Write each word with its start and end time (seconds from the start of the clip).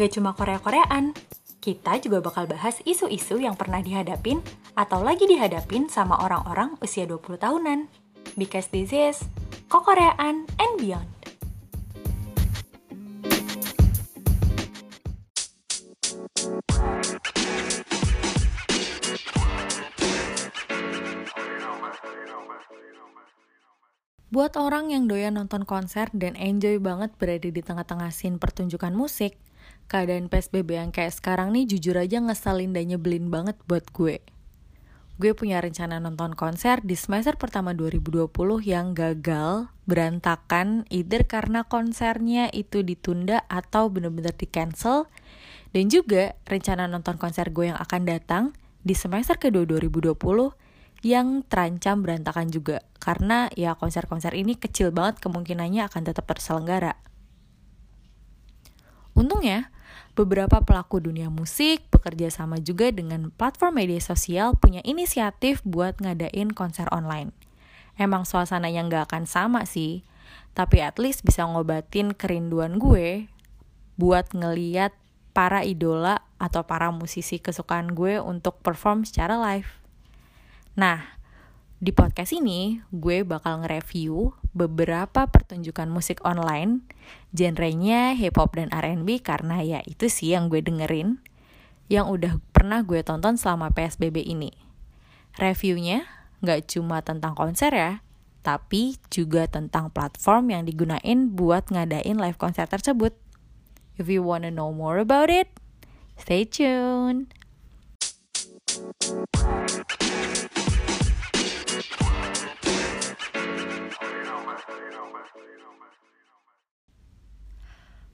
Gak 0.00 0.16
cuma 0.16 0.32
Korea-Koreaan, 0.32 1.12
kita 1.60 2.00
juga 2.00 2.24
bakal 2.24 2.48
bahas 2.48 2.80
isu-isu 2.88 3.36
yang 3.36 3.52
pernah 3.52 3.84
dihadapin 3.84 4.40
atau 4.72 5.04
lagi 5.04 5.28
dihadapin 5.28 5.92
sama 5.92 6.16
orang-orang 6.24 6.72
usia 6.80 7.04
20 7.04 7.36
tahunan. 7.36 7.84
Because 8.32 8.72
this 8.72 8.96
is 8.96 9.20
Kokoreaan 9.68 10.48
and 10.56 10.74
Beyond. 10.80 11.04
Buat 24.32 24.56
orang 24.56 24.96
yang 24.96 25.04
doyan 25.04 25.36
nonton 25.36 25.68
konser 25.68 26.08
dan 26.16 26.40
enjoy 26.40 26.80
banget 26.80 27.12
berada 27.20 27.52
di 27.52 27.60
tengah-tengah 27.60 28.08
scene 28.08 28.40
pertunjukan 28.40 28.96
musik, 28.96 29.36
keadaan 29.90 30.30
PSBB 30.30 30.78
yang 30.78 30.94
kayak 30.94 31.10
sekarang 31.10 31.50
nih 31.50 31.66
jujur 31.66 31.98
aja 31.98 32.22
ngeselin 32.22 32.70
dan 32.70 32.94
nyebelin 32.94 33.26
banget 33.26 33.58
buat 33.66 33.90
gue. 33.90 34.22
Gue 35.20 35.36
punya 35.36 35.60
rencana 35.60 36.00
nonton 36.00 36.32
konser 36.32 36.80
di 36.80 36.96
semester 36.96 37.36
pertama 37.36 37.76
2020 37.76 38.30
yang 38.64 38.96
gagal, 38.96 39.68
berantakan, 39.84 40.88
either 40.88 41.28
karena 41.28 41.66
konsernya 41.66 42.48
itu 42.54 42.80
ditunda 42.80 43.44
atau 43.50 43.92
bener-bener 43.92 44.32
di 44.32 44.48
cancel, 44.48 45.10
dan 45.76 45.92
juga 45.92 46.38
rencana 46.48 46.88
nonton 46.88 47.20
konser 47.20 47.52
gue 47.52 47.68
yang 47.68 47.76
akan 47.76 48.08
datang 48.08 48.44
di 48.80 48.96
semester 48.96 49.36
kedua 49.36 49.68
2020 49.68 50.16
yang 51.04 51.44
terancam 51.44 52.00
berantakan 52.00 52.48
juga 52.48 52.84
karena 53.00 53.48
ya 53.56 53.76
konser-konser 53.76 54.36
ini 54.36 54.56
kecil 54.56 54.92
banget 54.92 55.20
kemungkinannya 55.20 55.84
akan 55.88 56.02
tetap 56.04 56.28
terselenggara. 56.28 56.96
Untungnya, 59.16 59.68
beberapa 60.20 60.60
pelaku 60.60 61.00
dunia 61.00 61.32
musik 61.32 61.88
bekerja 61.88 62.28
sama 62.28 62.60
juga 62.60 62.92
dengan 62.92 63.32
platform 63.32 63.80
media 63.80 64.00
sosial 64.04 64.52
punya 64.52 64.84
inisiatif 64.84 65.64
buat 65.64 65.96
ngadain 65.96 66.52
konser 66.52 66.84
online. 66.92 67.32
Emang 67.96 68.28
suasananya 68.28 68.84
nggak 68.84 69.04
akan 69.08 69.24
sama 69.24 69.64
sih, 69.64 70.04
tapi 70.52 70.84
at 70.84 71.00
least 71.00 71.24
bisa 71.24 71.48
ngobatin 71.48 72.12
kerinduan 72.12 72.76
gue 72.76 73.32
buat 73.96 74.32
ngeliat 74.32 74.92
para 75.32 75.64
idola 75.64 76.24
atau 76.36 76.64
para 76.64 76.92
musisi 76.92 77.40
kesukaan 77.40 77.92
gue 77.96 78.20
untuk 78.20 78.60
perform 78.60 79.04
secara 79.08 79.40
live. 79.40 79.68
Nah, 80.76 81.16
di 81.80 81.96
podcast 81.96 82.36
ini 82.36 82.80
gue 82.92 83.24
bakal 83.24 83.64
nge-review 83.64 84.36
beberapa 84.50 85.30
pertunjukan 85.30 85.86
musik 85.86 86.18
online, 86.26 86.82
genrenya 87.30 88.18
hip 88.18 88.34
hop 88.38 88.58
dan 88.58 88.70
R&B 88.74 89.22
karena 89.22 89.62
ya 89.62 89.80
itu 89.86 90.10
sih 90.10 90.34
yang 90.34 90.50
gue 90.50 90.58
dengerin, 90.62 91.22
yang 91.90 92.10
udah 92.10 92.38
pernah 92.50 92.82
gue 92.82 93.02
tonton 93.02 93.38
selama 93.38 93.70
PSBB 93.70 94.22
ini. 94.26 94.50
Reviewnya 95.38 96.06
nggak 96.42 96.72
cuma 96.74 97.02
tentang 97.04 97.38
konser 97.38 97.70
ya, 97.70 98.02
tapi 98.40 98.96
juga 99.12 99.46
tentang 99.46 99.92
platform 99.92 100.50
yang 100.50 100.62
digunain 100.66 101.30
buat 101.30 101.68
ngadain 101.70 102.16
live 102.18 102.40
konser 102.40 102.66
tersebut. 102.66 103.14
If 104.00 104.08
you 104.08 104.24
wanna 104.24 104.48
know 104.48 104.72
more 104.72 104.98
about 104.98 105.28
it, 105.28 105.52
stay 106.16 106.48
tuned. 106.48 107.36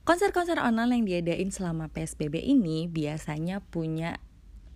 Konser-konser 0.06 0.62
online 0.62 1.02
yang 1.02 1.06
diadain 1.10 1.50
selama 1.50 1.90
PSBB 1.90 2.38
ini 2.38 2.86
biasanya 2.86 3.58
punya 3.58 4.22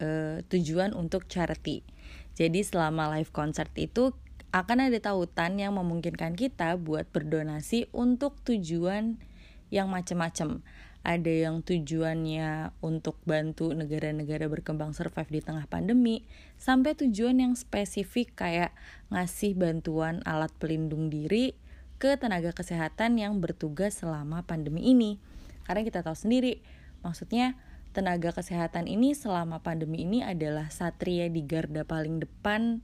uh, 0.02 0.42
tujuan 0.50 0.90
untuk 0.90 1.30
charity. 1.30 1.86
Jadi 2.34 2.66
selama 2.66 3.14
live 3.14 3.30
concert 3.30 3.70
itu 3.78 4.10
akan 4.50 4.90
ada 4.90 4.98
tautan 4.98 5.62
yang 5.62 5.78
memungkinkan 5.78 6.34
kita 6.34 6.74
buat 6.82 7.06
berdonasi 7.14 7.86
untuk 7.94 8.42
tujuan 8.42 9.22
yang 9.70 9.86
macam-macam. 9.86 10.66
Ada 11.00 11.48
yang 11.48 11.62
tujuannya 11.62 12.74
untuk 12.82 13.16
bantu 13.22 13.70
negara-negara 13.70 14.50
berkembang 14.50 14.92
survive 14.92 15.30
di 15.30 15.40
tengah 15.40 15.64
pandemi, 15.70 16.26
sampai 16.58 16.98
tujuan 16.98 17.38
yang 17.38 17.54
spesifik 17.54 18.34
kayak 18.34 18.74
ngasih 19.14 19.54
bantuan 19.54 20.20
alat 20.26 20.50
pelindung 20.58 21.06
diri 21.06 21.56
ke 22.00 22.16
tenaga 22.16 22.56
kesehatan 22.56 23.20
yang 23.20 23.44
bertugas 23.44 24.00
selama 24.00 24.40
pandemi 24.48 24.88
ini. 24.88 25.20
Karena 25.68 25.84
kita 25.84 26.00
tahu 26.00 26.16
sendiri, 26.16 26.64
maksudnya 27.04 27.60
tenaga 27.92 28.32
kesehatan 28.32 28.88
ini 28.88 29.12
selama 29.12 29.60
pandemi 29.60 30.08
ini 30.08 30.24
adalah 30.24 30.72
satria 30.72 31.28
di 31.28 31.44
garda 31.44 31.84
paling 31.84 32.24
depan 32.24 32.80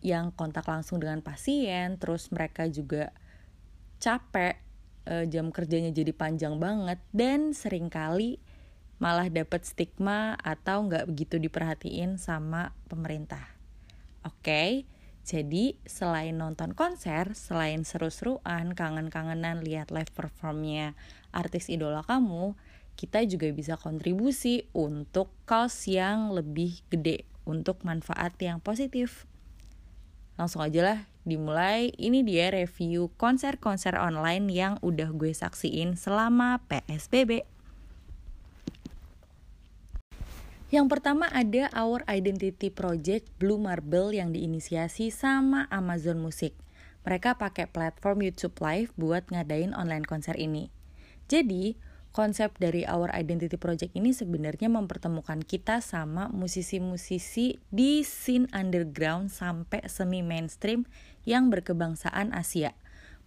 yang 0.00 0.32
kontak 0.32 0.64
langsung 0.64 1.04
dengan 1.04 1.20
pasien, 1.20 2.00
terus 2.00 2.32
mereka 2.32 2.64
juga 2.70 3.12
capek, 4.00 4.56
e, 5.04 5.28
jam 5.28 5.52
kerjanya 5.52 5.92
jadi 5.92 6.14
panjang 6.16 6.56
banget, 6.56 7.02
dan 7.12 7.52
sering 7.52 7.92
kali 7.92 8.40
malah 9.02 9.28
dapat 9.30 9.66
stigma 9.66 10.34
atau 10.40 10.86
nggak 10.86 11.06
begitu 11.10 11.36
diperhatiin 11.42 12.16
sama 12.16 12.72
pemerintah. 12.86 13.42
Oke, 14.22 14.42
okay? 14.42 14.70
Jadi 15.28 15.76
selain 15.84 16.40
nonton 16.40 16.72
konser, 16.72 17.36
selain 17.36 17.84
seru-seruan, 17.84 18.72
kangen-kangenan 18.72 19.60
lihat 19.60 19.92
live 19.92 20.08
performnya 20.16 20.96
artis 21.36 21.68
idola 21.68 22.00
kamu, 22.00 22.56
kita 22.96 23.28
juga 23.28 23.52
bisa 23.52 23.76
kontribusi 23.76 24.64
untuk 24.72 25.28
cause 25.44 25.84
yang 25.84 26.32
lebih 26.32 26.80
gede, 26.88 27.28
untuk 27.44 27.84
manfaat 27.84 28.40
yang 28.40 28.56
positif. 28.64 29.28
Langsung 30.40 30.64
aja 30.64 30.80
lah 30.80 30.98
dimulai, 31.28 31.92
ini 32.00 32.24
dia 32.24 32.48
review 32.48 33.12
konser-konser 33.20 34.00
online 34.00 34.48
yang 34.48 34.80
udah 34.80 35.12
gue 35.12 35.36
saksiin 35.36 36.00
selama 36.00 36.64
PSBB. 36.72 37.44
Yang 40.68 41.00
pertama 41.00 41.24
ada 41.32 41.72
Our 41.72 42.04
Identity 42.04 42.68
Project 42.68 43.24
Blue 43.40 43.56
Marble 43.56 44.12
yang 44.12 44.36
diinisiasi 44.36 45.08
sama 45.08 45.64
Amazon 45.72 46.20
Music. 46.20 46.52
Mereka 47.08 47.40
pakai 47.40 47.72
platform 47.72 48.20
YouTube 48.20 48.52
Live 48.60 48.92
buat 49.00 49.32
ngadain 49.32 49.72
online 49.72 50.04
konser 50.04 50.36
ini. 50.36 50.68
Jadi, 51.24 51.80
konsep 52.12 52.52
dari 52.60 52.84
Our 52.84 53.08
Identity 53.16 53.56
Project 53.56 53.96
ini 53.96 54.12
sebenarnya 54.12 54.68
mempertemukan 54.68 55.40
kita 55.40 55.80
sama 55.80 56.28
musisi-musisi 56.28 57.56
di 57.72 58.04
scene 58.04 58.44
underground 58.52 59.32
sampai 59.32 59.88
semi 59.88 60.20
mainstream 60.20 60.84
yang 61.24 61.48
berkebangsaan 61.48 62.36
Asia. 62.36 62.76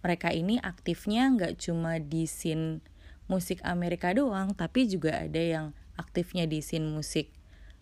Mereka 0.06 0.30
ini 0.30 0.62
aktifnya 0.62 1.26
nggak 1.34 1.58
cuma 1.58 1.98
di 1.98 2.30
scene 2.30 2.86
musik 3.26 3.58
Amerika 3.66 4.14
doang, 4.14 4.54
tapi 4.54 4.86
juga 4.86 5.26
ada 5.26 5.42
yang 5.42 5.74
aktifnya 5.96 6.48
di 6.48 6.64
scene 6.64 6.88
musik 6.88 7.30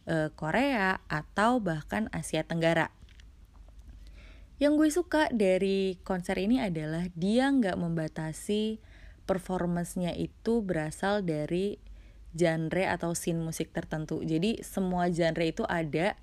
e, 0.06 0.28
Korea 0.34 1.00
atau 1.06 1.62
bahkan 1.62 2.10
Asia 2.10 2.42
Tenggara. 2.44 2.90
Yang 4.60 4.72
gue 4.76 4.90
suka 4.92 5.22
dari 5.32 5.96
konser 6.04 6.36
ini 6.36 6.60
adalah 6.60 7.08
dia 7.16 7.48
nggak 7.48 7.80
membatasi 7.80 8.76
performancenya 9.24 10.12
itu 10.18 10.60
berasal 10.60 11.24
dari 11.24 11.80
genre 12.36 12.84
atau 12.90 13.16
scene 13.16 13.40
musik 13.40 13.72
tertentu. 13.72 14.20
Jadi 14.20 14.60
semua 14.60 15.08
genre 15.08 15.46
itu 15.46 15.64
ada 15.64 16.18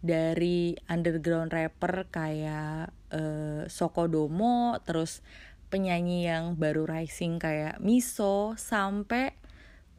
dari 0.00 0.76
underground 0.88 1.52
rapper 1.52 2.08
kayak 2.08 2.94
uh, 3.12 3.64
Sokodomo, 3.68 4.80
terus 4.84 5.20
penyanyi 5.68 6.28
yang 6.28 6.56
baru 6.56 6.88
rising 6.88 7.36
kayak 7.36 7.78
Miso, 7.82 8.56
sampai 8.56 9.39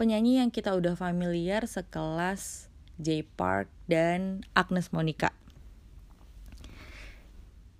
penyanyi 0.02 0.42
yang 0.42 0.50
kita 0.50 0.74
udah 0.74 0.98
familiar 0.98 1.62
sekelas 1.70 2.74
J 2.98 3.22
Park 3.38 3.70
dan 3.86 4.42
Agnes 4.58 4.90
Monica. 4.90 5.30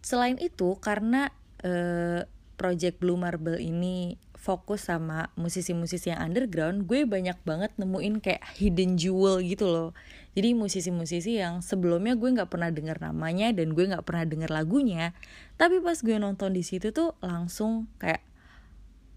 Selain 0.06 0.38
itu 0.38 0.78
karena 0.78 1.34
uh, 1.66 2.22
project 2.62 3.02
Blue 3.02 3.18
Marble 3.18 3.58
ini 3.58 4.22
fokus 4.38 4.86
sama 4.86 5.34
musisi-musisi 5.34 6.14
yang 6.14 6.22
underground, 6.30 6.86
gue 6.86 7.10
banyak 7.10 7.42
banget 7.42 7.74
nemuin 7.82 8.22
kayak 8.22 8.46
hidden 8.54 9.02
jewel 9.02 9.42
gitu 9.42 9.66
loh. 9.66 9.90
Jadi 10.38 10.54
musisi-musisi 10.54 11.42
yang 11.42 11.66
sebelumnya 11.66 12.14
gue 12.14 12.38
nggak 12.38 12.54
pernah 12.54 12.70
dengar 12.70 13.02
namanya 13.02 13.50
dan 13.50 13.74
gue 13.74 13.86
nggak 13.90 14.06
pernah 14.06 14.30
dengar 14.30 14.54
lagunya, 14.54 15.18
tapi 15.58 15.82
pas 15.82 15.98
gue 15.98 16.22
nonton 16.22 16.54
di 16.54 16.62
situ 16.62 16.94
tuh 16.94 17.18
langsung 17.22 17.90
kayak 17.98 18.22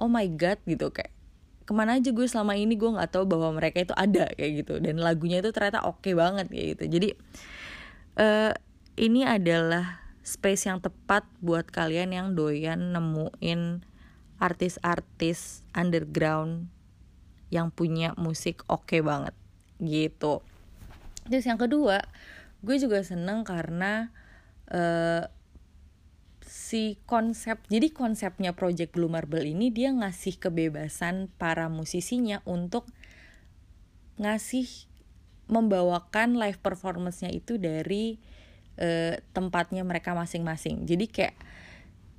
oh 0.00 0.08
my 0.08 0.28
god 0.36 0.56
gitu 0.64 0.88
kayak 0.92 1.13
ke 1.64 1.72
mana 1.72 1.96
aja 1.96 2.12
gue 2.12 2.26
selama 2.28 2.56
ini 2.60 2.76
gue 2.76 2.92
nggak 2.92 3.16
tahu 3.16 3.24
bahwa 3.24 3.56
mereka 3.56 3.80
itu 3.80 3.94
ada 3.96 4.28
kayak 4.36 4.64
gitu. 4.64 4.80
Dan 4.80 5.00
lagunya 5.00 5.40
itu 5.40 5.50
ternyata 5.50 5.84
oke 5.84 6.04
okay 6.04 6.12
banget 6.12 6.46
kayak 6.52 6.66
gitu. 6.76 6.84
Jadi 6.92 7.08
uh, 8.20 8.52
ini 9.00 9.24
adalah 9.24 10.04
space 10.24 10.68
yang 10.68 10.80
tepat 10.80 11.24
buat 11.44 11.68
kalian 11.68 12.12
yang 12.12 12.28
doyan 12.32 12.96
nemuin 12.96 13.84
artis-artis 14.40 15.64
underground 15.76 16.68
yang 17.52 17.70
punya 17.70 18.16
musik 18.18 18.64
oke 18.66 18.88
okay 18.88 19.00
banget 19.00 19.36
gitu. 19.80 20.44
Terus 21.28 21.44
yang 21.48 21.60
kedua 21.60 22.04
gue 22.64 22.76
juga 22.80 23.04
seneng 23.04 23.44
karena 23.44 24.08
uh, 24.72 25.28
si 26.54 27.02
konsep 27.02 27.58
jadi 27.66 27.90
konsepnya 27.90 28.54
Project 28.54 28.94
Blue 28.94 29.10
Marble 29.10 29.42
ini 29.42 29.74
dia 29.74 29.90
ngasih 29.90 30.38
kebebasan 30.38 31.26
para 31.34 31.66
musisinya 31.66 32.46
untuk 32.46 32.86
ngasih 34.22 34.86
membawakan 35.50 36.38
live 36.38 36.62
performance-nya 36.62 37.34
itu 37.34 37.58
dari 37.58 38.22
uh, 38.78 39.18
tempatnya 39.34 39.82
mereka 39.82 40.14
masing-masing. 40.14 40.86
Jadi 40.86 41.10
kayak 41.10 41.36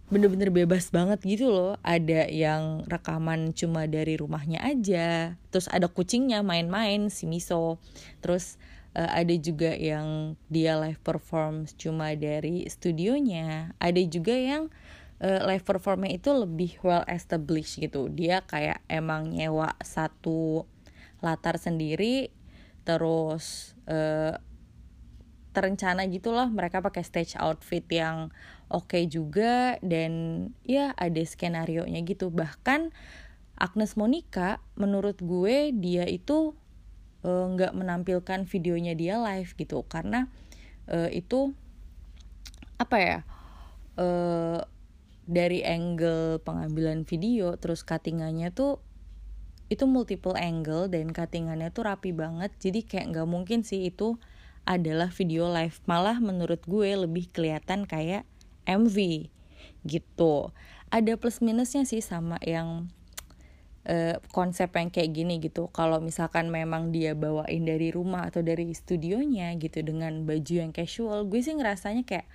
bener-bener 0.05 0.53
bebas 0.53 0.93
banget 0.93 1.23
gitu 1.25 1.49
loh. 1.49 1.73
Ada 1.81 2.29
yang 2.29 2.85
rekaman 2.85 3.55
cuma 3.57 3.89
dari 3.89 4.19
rumahnya 4.19 4.61
aja 4.61 5.39
terus 5.49 5.65
ada 5.71 5.87
kucingnya 5.89 6.43
main-main 6.45 7.09
si 7.09 7.25
Miso. 7.25 7.81
Terus 8.19 8.59
uh, 8.95 9.11
ada 9.11 9.35
juga 9.35 9.75
yang 9.75 10.39
dia 10.47 10.79
live 10.79 10.99
perform 11.03 11.67
cuma 11.75 12.15
dari 12.15 12.65
studionya. 12.71 13.75
Ada 13.77 14.01
juga 14.07 14.33
yang 14.33 14.71
uh, 15.19 15.41
live 15.45 15.67
performnya 15.67 16.15
itu 16.15 16.31
lebih 16.31 16.79
well 16.81 17.03
established 17.11 17.77
gitu. 17.77 18.07
Dia 18.09 18.41
kayak 18.47 18.81
emang 18.87 19.35
nyewa 19.35 19.75
satu 19.83 20.65
latar 21.19 21.59
sendiri 21.59 22.31
terus 22.87 23.75
uh, 23.91 24.39
terencana 25.51 26.07
gitulah. 26.07 26.47
Mereka 26.47 26.79
pakai 26.79 27.03
stage 27.03 27.35
outfit 27.39 27.83
yang 27.91 28.31
oke 28.71 28.91
okay 28.91 29.03
juga 29.07 29.77
dan 29.83 30.47
ya 30.63 30.95
ada 30.95 31.21
skenario 31.27 31.83
nya 31.87 31.99
gitu. 32.03 32.31
Bahkan 32.31 32.95
Agnes 33.55 33.95
Monica 33.95 34.59
menurut 34.75 35.23
gue 35.23 35.71
dia 35.71 36.03
itu 36.11 36.59
nggak 37.25 37.73
uh, 37.73 37.77
menampilkan 37.77 38.45
videonya 38.45 38.93
dia 38.93 39.17
live 39.17 39.51
gitu. 39.57 39.81
Karena 39.89 40.29
uh, 40.89 41.09
itu 41.09 41.53
apa 42.75 42.97
ya 42.99 43.17
uh, 43.97 44.61
dari 45.25 45.65
angle 45.65 46.37
pengambilan 46.45 47.07
video 47.07 47.57
terus 47.57 47.81
cuttingannya 47.81 48.53
tuh 48.53 48.83
itu 49.65 49.89
multiple 49.89 50.37
angle 50.37 50.85
dan 50.85 51.09
cuttingannya 51.09 51.73
tuh 51.73 51.89
rapi 51.89 52.13
banget. 52.13 52.53
Jadi 52.61 52.85
kayak 52.85 53.17
nggak 53.17 53.27
mungkin 53.29 53.65
sih 53.65 53.89
itu 53.89 54.21
adalah 54.65 55.09
video 55.09 55.49
live. 55.49 55.81
Malah 55.89 56.21
menurut 56.21 56.61
gue 56.69 56.93
lebih 56.93 57.33
kelihatan 57.33 57.89
kayak 57.89 58.29
MV 58.69 59.29
gitu. 59.85 60.53
Ada 60.93 61.17
plus 61.17 61.41
minusnya 61.41 61.85
sih 61.85 62.01
sama 62.01 62.37
yang 62.45 62.93
uh, 63.85 64.17
konsep 64.33 64.69
yang 64.75 64.89
kayak 64.89 65.13
gini 65.13 65.37
gitu. 65.41 65.69
Kalau 65.71 66.01
misalkan 66.01 66.49
memang 66.49 66.89
dia 66.89 67.13
bawain 67.13 67.65
dari 67.65 67.89
rumah 67.93 68.27
atau 68.29 68.41
dari 68.41 68.69
studionya 68.73 69.53
gitu 69.57 69.81
dengan 69.85 70.25
baju 70.25 70.53
yang 70.65 70.73
casual 70.73 71.25
gue 71.29 71.41
sih 71.41 71.55
ngerasanya 71.55 72.03
kayak 72.05 72.27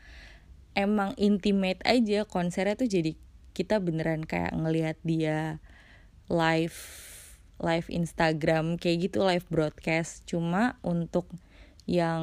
emang 0.78 1.14
intimate 1.18 1.82
aja. 1.86 2.24
Konsernya 2.26 2.78
tuh 2.78 2.88
jadi 2.88 3.14
kita 3.52 3.82
beneran 3.82 4.24
kayak 4.24 4.54
ngelihat 4.54 4.96
dia 5.02 5.58
live 6.30 6.78
live 7.60 7.88
Instagram 7.92 8.80
kayak 8.80 9.10
gitu 9.10 9.26
live 9.26 9.46
broadcast. 9.50 10.24
Cuma 10.24 10.78
untuk 10.80 11.28
yang 11.84 12.22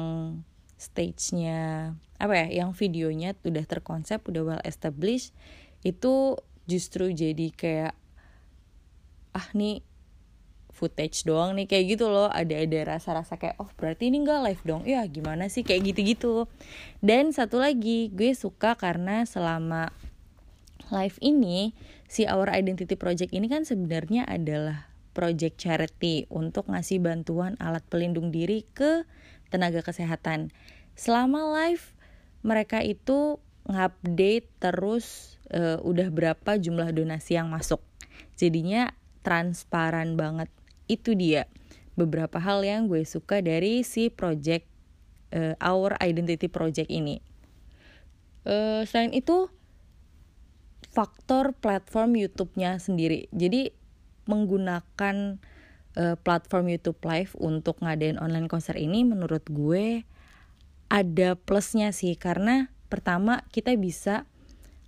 stage-nya 0.78 1.92
apa 2.22 2.34
ya 2.46 2.62
yang 2.62 2.70
videonya 2.74 3.34
udah 3.42 3.66
terkonsep 3.66 4.22
udah 4.26 4.42
well 4.42 4.62
established 4.62 5.34
itu 5.82 6.38
justru 6.70 7.10
jadi 7.10 7.50
kayak 7.54 7.94
ah 9.38 9.46
nih 9.54 9.86
footage 10.74 11.22
doang 11.26 11.54
nih 11.54 11.70
kayak 11.70 11.98
gitu 11.98 12.10
loh 12.10 12.30
ada 12.30 12.54
ada 12.54 12.78
rasa-rasa 12.98 13.38
kayak 13.38 13.58
oh 13.62 13.70
berarti 13.74 14.10
ini 14.10 14.22
enggak 14.22 14.42
live 14.46 14.62
dong 14.66 14.82
ya 14.86 15.02
gimana 15.06 15.46
sih 15.46 15.62
kayak 15.62 15.94
gitu-gitu 15.94 16.46
dan 17.02 17.30
satu 17.30 17.58
lagi 17.58 18.10
gue 18.14 18.34
suka 18.34 18.74
karena 18.74 19.22
selama 19.26 19.90
live 20.90 21.18
ini 21.22 21.74
si 22.08 22.24
Our 22.24 22.48
Identity 22.50 22.96
Project 22.96 23.30
ini 23.34 23.46
kan 23.50 23.66
sebenarnya 23.66 24.24
adalah 24.24 24.88
project 25.12 25.58
charity 25.58 26.30
untuk 26.30 26.70
ngasih 26.70 27.02
bantuan 27.02 27.58
alat 27.58 27.82
pelindung 27.90 28.30
diri 28.30 28.62
ke 28.72 29.02
tenaga 29.50 29.82
kesehatan. 29.82 30.54
Selama 30.94 31.44
live 31.58 31.92
mereka 32.46 32.80
itu 32.86 33.42
ngupdate 33.68 34.48
terus 34.62 35.36
uh, 35.50 35.82
udah 35.84 36.08
berapa 36.08 36.56
jumlah 36.56 36.94
donasi 36.94 37.36
yang 37.36 37.52
masuk. 37.52 37.82
Jadinya 38.38 38.94
transparan 39.28 40.16
banget. 40.16 40.48
Itu 40.88 41.12
dia 41.12 41.44
beberapa 42.00 42.40
hal 42.40 42.64
yang 42.64 42.88
gue 42.88 43.04
suka 43.04 43.44
dari 43.44 43.84
si 43.84 44.08
project 44.08 44.64
uh, 45.36 45.52
Our 45.60 46.00
Identity 46.00 46.48
Project 46.48 46.88
ini. 46.88 47.20
Uh, 48.48 48.88
selain 48.88 49.12
itu 49.12 49.52
faktor 50.88 51.52
platform 51.60 52.16
YouTube-nya 52.16 52.80
sendiri. 52.80 53.28
Jadi 53.36 53.68
menggunakan 54.24 55.36
uh, 56.00 56.16
platform 56.24 56.72
YouTube 56.72 57.04
Live 57.04 57.36
untuk 57.36 57.84
ngadain 57.84 58.16
online 58.16 58.48
konser 58.48 58.80
ini 58.80 59.04
menurut 59.04 59.44
gue 59.52 60.08
ada 60.88 61.36
plusnya 61.36 61.92
sih 61.92 62.16
karena 62.16 62.72
pertama 62.88 63.44
kita 63.52 63.76
bisa 63.76 64.24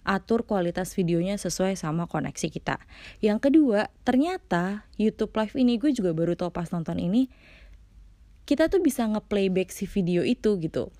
atur 0.02 0.48
kualitas 0.48 0.96
videonya 0.96 1.36
sesuai 1.36 1.76
sama 1.76 2.08
koneksi 2.08 2.48
kita. 2.48 2.80
Yang 3.20 3.50
kedua, 3.50 3.92
ternyata 4.02 4.88
YouTube 4.96 5.34
Live 5.36 5.56
ini 5.56 5.76
gue 5.76 5.92
juga 5.92 6.16
baru 6.16 6.34
tau 6.34 6.50
pas 6.50 6.68
nonton 6.72 6.96
ini 6.98 7.28
kita 8.48 8.66
tuh 8.66 8.82
bisa 8.82 9.06
nge-playback 9.06 9.70
si 9.70 9.86
video 9.86 10.26
itu 10.26 10.58
gitu. 10.58 10.90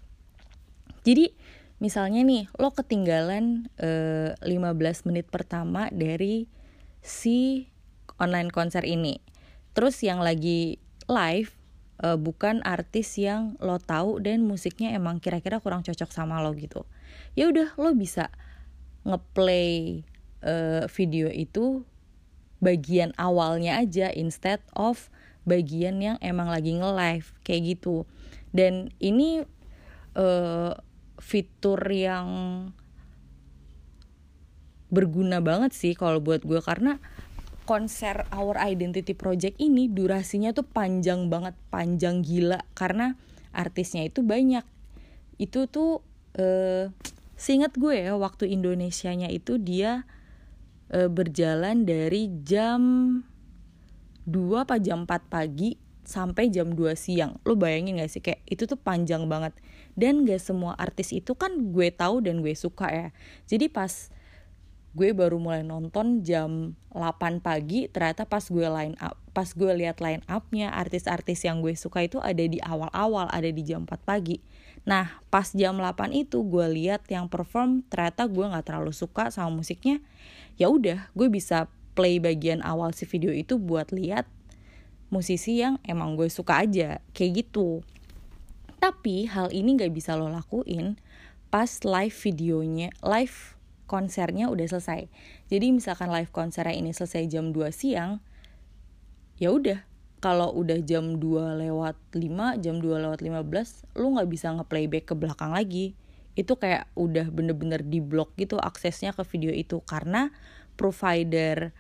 Jadi 1.03 1.35
misalnya 1.81 2.21
nih 2.23 2.47
lo 2.61 2.71
ketinggalan 2.71 3.73
eh, 3.81 4.37
15 4.37 5.09
menit 5.09 5.27
pertama 5.33 5.89
dari 5.91 6.47
si 7.01 7.67
online 8.21 8.53
konser 8.53 8.85
ini 8.85 9.19
terus 9.73 9.97
yang 10.05 10.21
lagi 10.21 10.77
live 11.09 11.57
uh, 12.05 12.21
bukan 12.21 12.61
artis 12.63 13.17
yang 13.17 13.57
lo 13.65 13.81
tahu 13.81 14.21
dan 14.21 14.45
musiknya 14.45 14.93
emang 14.93 15.19
kira-kira 15.19 15.59
kurang 15.59 15.81
cocok 15.81 16.13
sama 16.13 16.45
lo 16.45 16.53
gitu 16.53 16.85
ya 17.33 17.49
udah 17.49 17.73
lo 17.81 17.97
bisa 17.97 18.29
ngeplay 19.05 20.03
uh, 20.45 20.85
video 20.91 21.33
itu 21.33 21.85
bagian 22.61 23.17
awalnya 23.17 23.81
aja 23.81 24.13
instead 24.13 24.61
of 24.77 25.09
bagian 25.49 26.05
yang 26.05 26.17
emang 26.21 26.53
lagi 26.53 26.77
nge-live 26.77 27.33
kayak 27.41 27.77
gitu 27.77 28.05
dan 28.53 28.93
ini 29.01 29.49
uh, 30.19 30.77
fitur 31.17 31.81
yang 31.89 32.29
berguna 34.91 35.39
banget 35.41 35.73
sih 35.73 35.95
kalau 35.95 36.19
buat 36.19 36.43
gue 36.43 36.61
karena 36.61 36.99
konser 37.65 38.27
Our 38.35 38.59
Identity 38.59 39.15
Project 39.15 39.55
ini 39.63 39.87
durasinya 39.87 40.51
tuh 40.51 40.67
panjang 40.67 41.31
banget, 41.31 41.55
panjang 41.71 42.27
gila 42.27 42.59
karena 42.75 43.15
artisnya 43.55 44.03
itu 44.03 44.27
banyak. 44.27 44.67
Itu 45.39 45.71
tuh 45.71 46.03
eh 46.35 46.91
seingat 47.41 47.73
gue 47.81 47.97
ya 47.97 48.13
waktu 48.21 48.53
Indonesianya 48.53 49.33
itu 49.33 49.57
dia 49.57 50.05
eh, 50.93 51.09
berjalan 51.09 51.89
dari 51.89 52.29
jam 52.45 52.81
2 54.29 54.69
apa 54.69 54.77
jam 54.77 55.09
4 55.09 55.33
pagi 55.33 55.81
sampai 56.05 56.53
jam 56.53 56.77
2 56.77 56.93
siang. 56.99 57.41
Lo 57.49 57.57
bayangin 57.57 58.03
gak 58.03 58.13
sih 58.13 58.21
kayak 58.21 58.45
itu 58.45 58.69
tuh 58.69 58.77
panjang 58.77 59.25
banget. 59.31 59.57
Dan 59.97 60.29
gak 60.29 60.43
semua 60.45 60.77
artis 60.77 61.17
itu 61.17 61.33
kan 61.33 61.73
gue 61.73 61.89
tahu 61.89 62.21
dan 62.21 62.45
gue 62.45 62.53
suka 62.53 62.93
ya. 62.93 63.09
Jadi 63.49 63.73
pas 63.73 64.13
gue 64.91 65.15
baru 65.15 65.39
mulai 65.39 65.63
nonton 65.63 66.27
jam 66.27 66.75
8 66.91 67.39
pagi 67.39 67.87
ternyata 67.87 68.27
pas 68.27 68.43
gue 68.43 68.67
line 68.67 68.99
up 68.99 69.15
pas 69.31 69.47
gue 69.47 69.71
lihat 69.71 70.03
line 70.03 70.19
upnya 70.27 70.75
artis-artis 70.75 71.47
yang 71.47 71.63
gue 71.63 71.79
suka 71.79 72.03
itu 72.03 72.19
ada 72.19 72.43
di 72.43 72.59
awal-awal 72.59 73.31
ada 73.31 73.47
di 73.47 73.63
jam 73.63 73.87
4 73.87 74.03
pagi 74.03 74.43
nah 74.89 75.21
pas 75.29 75.47
jam 75.53 75.77
8 75.77 76.13
itu 76.17 76.41
gue 76.41 76.67
lihat 76.73 77.05
yang 77.13 77.29
perform 77.29 77.85
ternyata 77.87 78.25
gue 78.27 78.43
nggak 78.43 78.65
terlalu 78.65 78.93
suka 78.97 79.29
sama 79.29 79.61
musiknya 79.61 80.01
ya 80.57 80.73
udah 80.73 81.13
gue 81.13 81.29
bisa 81.29 81.69
play 81.93 82.17
bagian 82.17 82.65
awal 82.65 82.97
si 82.97 83.05
video 83.05 83.31
itu 83.31 83.61
buat 83.61 83.93
lihat 83.93 84.25
musisi 85.13 85.61
yang 85.61 85.77
emang 85.85 86.17
gue 86.17 86.33
suka 86.33 86.65
aja 86.65 87.05
kayak 87.13 87.45
gitu 87.45 87.85
tapi 88.81 89.29
hal 89.29 89.53
ini 89.53 89.77
nggak 89.77 89.93
bisa 89.93 90.17
lo 90.17 90.33
lakuin 90.33 90.97
pas 91.53 91.69
live 91.85 92.15
videonya 92.15 92.89
live 93.05 93.61
konsernya 93.91 94.47
udah 94.47 94.71
selesai. 94.71 95.11
Jadi 95.51 95.75
misalkan 95.75 96.15
live 96.15 96.31
konsernya 96.31 96.79
ini 96.79 96.95
selesai 96.95 97.27
jam 97.27 97.51
2 97.51 97.75
siang, 97.75 98.23
ya 99.43 99.51
udah 99.51 99.83
kalau 100.21 100.53
udah 100.53 100.77
jam 100.85 101.17
2 101.17 101.65
lewat 101.65 101.97
5, 102.13 102.61
jam 102.61 102.77
2 102.77 103.05
lewat 103.09 103.21
15, 103.25 103.97
lu 103.97 104.17
nggak 104.17 104.29
bisa 104.29 104.53
nge-playback 104.53 105.09
ke 105.09 105.15
belakang 105.17 105.57
lagi. 105.57 105.97
Itu 106.37 106.61
kayak 106.61 106.93
udah 106.93 107.33
bener-bener 107.33 107.81
di 107.81 108.05
blok 108.05 108.37
gitu 108.37 108.61
aksesnya 108.61 109.17
ke 109.17 109.25
video 109.25 109.49
itu. 109.51 109.81
Karena 109.89 110.29
provider 110.77 111.73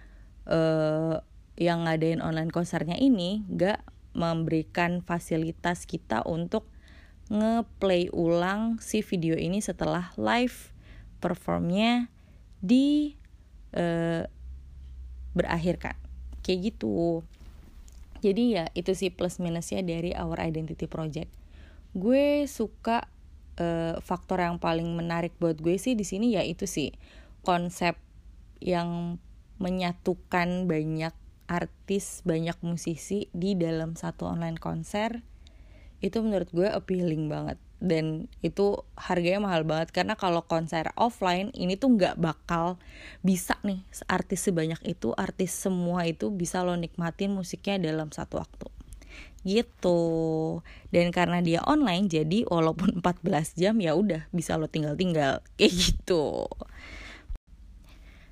uh, 0.48 1.20
yang 1.60 1.84
ngadain 1.84 2.24
online 2.24 2.48
konsernya 2.48 2.96
ini 2.96 3.44
gak 3.52 3.84
memberikan 4.16 5.04
fasilitas 5.04 5.84
kita 5.84 6.24
untuk 6.24 6.66
ngeplay 7.30 8.10
ulang 8.10 8.82
si 8.82 9.06
video 9.06 9.38
ini 9.38 9.62
setelah 9.62 10.10
live 10.18 10.74
performnya 11.22 12.10
di 12.58 13.14
uh, 13.76 14.26
berakhir 15.30 15.78
kan 15.78 15.96
kayak 16.42 16.74
gitu 16.74 17.22
jadi 18.20 18.44
ya 18.52 18.64
itu 18.76 18.92
sih 18.92 19.08
plus 19.08 19.40
minusnya 19.40 19.80
dari 19.80 20.12
our 20.12 20.36
identity 20.40 20.84
project. 20.84 21.32
Gue 21.96 22.44
suka 22.46 23.08
uh, 23.58 23.96
faktor 24.04 24.44
yang 24.44 24.60
paling 24.60 24.86
menarik 24.92 25.32
buat 25.40 25.58
gue 25.58 25.80
sih 25.80 25.96
di 25.96 26.04
sini 26.04 26.36
ya 26.36 26.44
itu 26.44 26.68
sih 26.68 26.92
konsep 27.40 27.96
yang 28.60 29.16
menyatukan 29.60 30.68
banyak 30.68 31.12
artis 31.50 32.22
banyak 32.22 32.54
musisi 32.62 33.26
di 33.32 33.56
dalam 33.58 33.96
satu 33.96 34.28
online 34.28 34.60
konser. 34.60 35.24
Itu 36.04 36.20
menurut 36.24 36.48
gue 36.52 36.68
appealing 36.68 37.28
banget 37.28 37.58
dan 37.80 38.28
itu 38.44 38.84
harganya 38.94 39.40
mahal 39.42 39.64
banget. 39.64 39.90
Karena 39.90 40.14
kalau 40.14 40.44
konser 40.44 40.92
offline 40.94 41.48
ini 41.56 41.80
tuh 41.80 41.96
nggak 41.96 42.20
bakal 42.20 42.76
bisa 43.24 43.56
nih 43.64 43.80
artis 44.06 44.46
sebanyak 44.46 44.80
itu 44.84 45.16
artis 45.16 45.56
semua 45.56 46.04
itu 46.04 46.28
bisa 46.28 46.60
lo 46.60 46.76
nikmatin 46.76 47.32
musiknya 47.32 47.80
dalam 47.80 48.12
satu 48.12 48.38
waktu. 48.38 48.68
Gitu. 49.40 50.00
Dan 50.92 51.08
karena 51.10 51.40
dia 51.40 51.64
online 51.64 52.06
jadi 52.06 52.44
walaupun 52.44 52.96
14 53.02 53.56
jam 53.56 53.74
ya 53.80 53.96
udah 53.96 54.28
bisa 54.30 54.60
lo 54.60 54.68
tinggal-tinggal. 54.68 55.40
Kayak 55.56 55.72
gitu. 55.72 56.46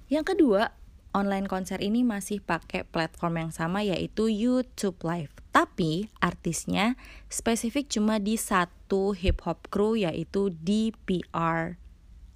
Yang 0.09 0.37
kedua 0.37 0.73
online 1.19 1.51
konser 1.51 1.83
ini 1.83 2.07
masih 2.07 2.39
pakai 2.39 2.87
platform 2.87 3.43
yang 3.43 3.53
sama 3.53 3.83
yaitu 3.83 4.31
YouTube 4.31 5.03
Live. 5.03 5.35
Tapi 5.51 6.07
artisnya 6.23 6.95
spesifik 7.27 7.91
cuma 7.91 8.23
di 8.23 8.39
satu 8.39 9.11
hip 9.19 9.43
hop 9.43 9.67
crew 9.75 9.99
yaitu 9.99 10.55
DPR 10.63 11.75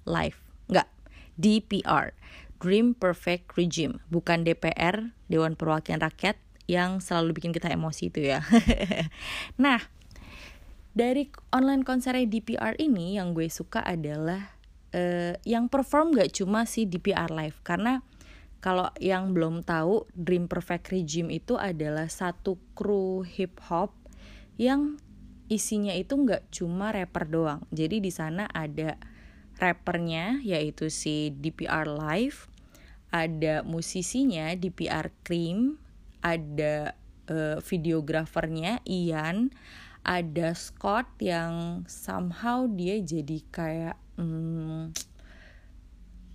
Live. 0.03 0.43
Enggak, 0.67 0.91
DPR. 1.39 2.11
Dream 2.63 2.95
Perfect 2.95 3.59
Regime, 3.59 3.99
bukan 4.07 4.47
DPR, 4.47 5.11
Dewan 5.27 5.59
Perwakilan 5.59 5.99
Rakyat 5.99 6.39
yang 6.63 7.03
selalu 7.03 7.35
bikin 7.35 7.51
kita 7.51 7.67
emosi 7.67 8.07
itu 8.07 8.23
ya. 8.23 8.39
nah, 9.63 9.83
dari 10.95 11.27
online 11.51 11.83
konser 11.83 12.15
DPR 12.23 12.79
ini 12.79 13.19
yang 13.19 13.35
gue 13.35 13.51
suka 13.51 13.83
adalah 13.83 14.55
uh, 14.93 15.35
yang 15.43 15.67
perform 15.67 16.15
gak 16.15 16.31
cuma 16.37 16.63
si 16.63 16.87
DPR 16.87 17.33
live 17.33 17.59
karena 17.65 18.05
kalau 18.63 18.87
yang 18.95 19.35
belum 19.35 19.67
tahu, 19.67 20.07
Dream 20.15 20.47
Perfect 20.47 20.95
Regime 20.95 21.35
itu 21.35 21.59
adalah 21.59 22.07
satu 22.07 22.55
kru 22.71 23.19
hip 23.27 23.59
hop 23.67 23.91
yang 24.55 24.95
isinya 25.51 25.91
itu 25.91 26.15
nggak 26.15 26.47
cuma 26.47 26.95
rapper 26.95 27.27
doang. 27.27 27.67
Jadi 27.75 27.99
di 27.99 28.07
sana 28.07 28.47
ada 28.47 28.95
rappernya 29.59 30.39
yaitu 30.47 30.87
si 30.87 31.35
DPR 31.35 31.91
Live, 31.91 32.47
ada 33.11 33.67
musisinya 33.67 34.55
DPR 34.55 35.11
Cream, 35.27 35.75
ada 36.23 36.95
uh, 37.27 37.59
videografernya 37.59 38.79
Ian, 38.87 39.51
ada 40.07 40.55
Scott 40.55 41.11
yang 41.19 41.83
somehow 41.91 42.63
dia 42.71 42.95
jadi 43.03 43.43
kayak 43.51 43.99
hmm, 44.15 44.95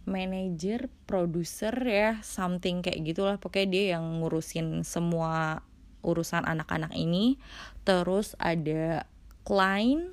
manager, 0.09 0.89
produser 1.05 1.77
ya, 1.85 2.19
something 2.25 2.81
kayak 2.81 3.05
gitulah. 3.05 3.37
Pokoknya 3.37 3.69
dia 3.69 3.85
yang 3.99 4.25
ngurusin 4.25 4.83
semua 4.83 5.61
urusan 6.01 6.49
anak-anak 6.49 6.97
ini. 6.97 7.37
Terus 7.85 8.33
ada 8.41 9.05
Klein, 9.45 10.13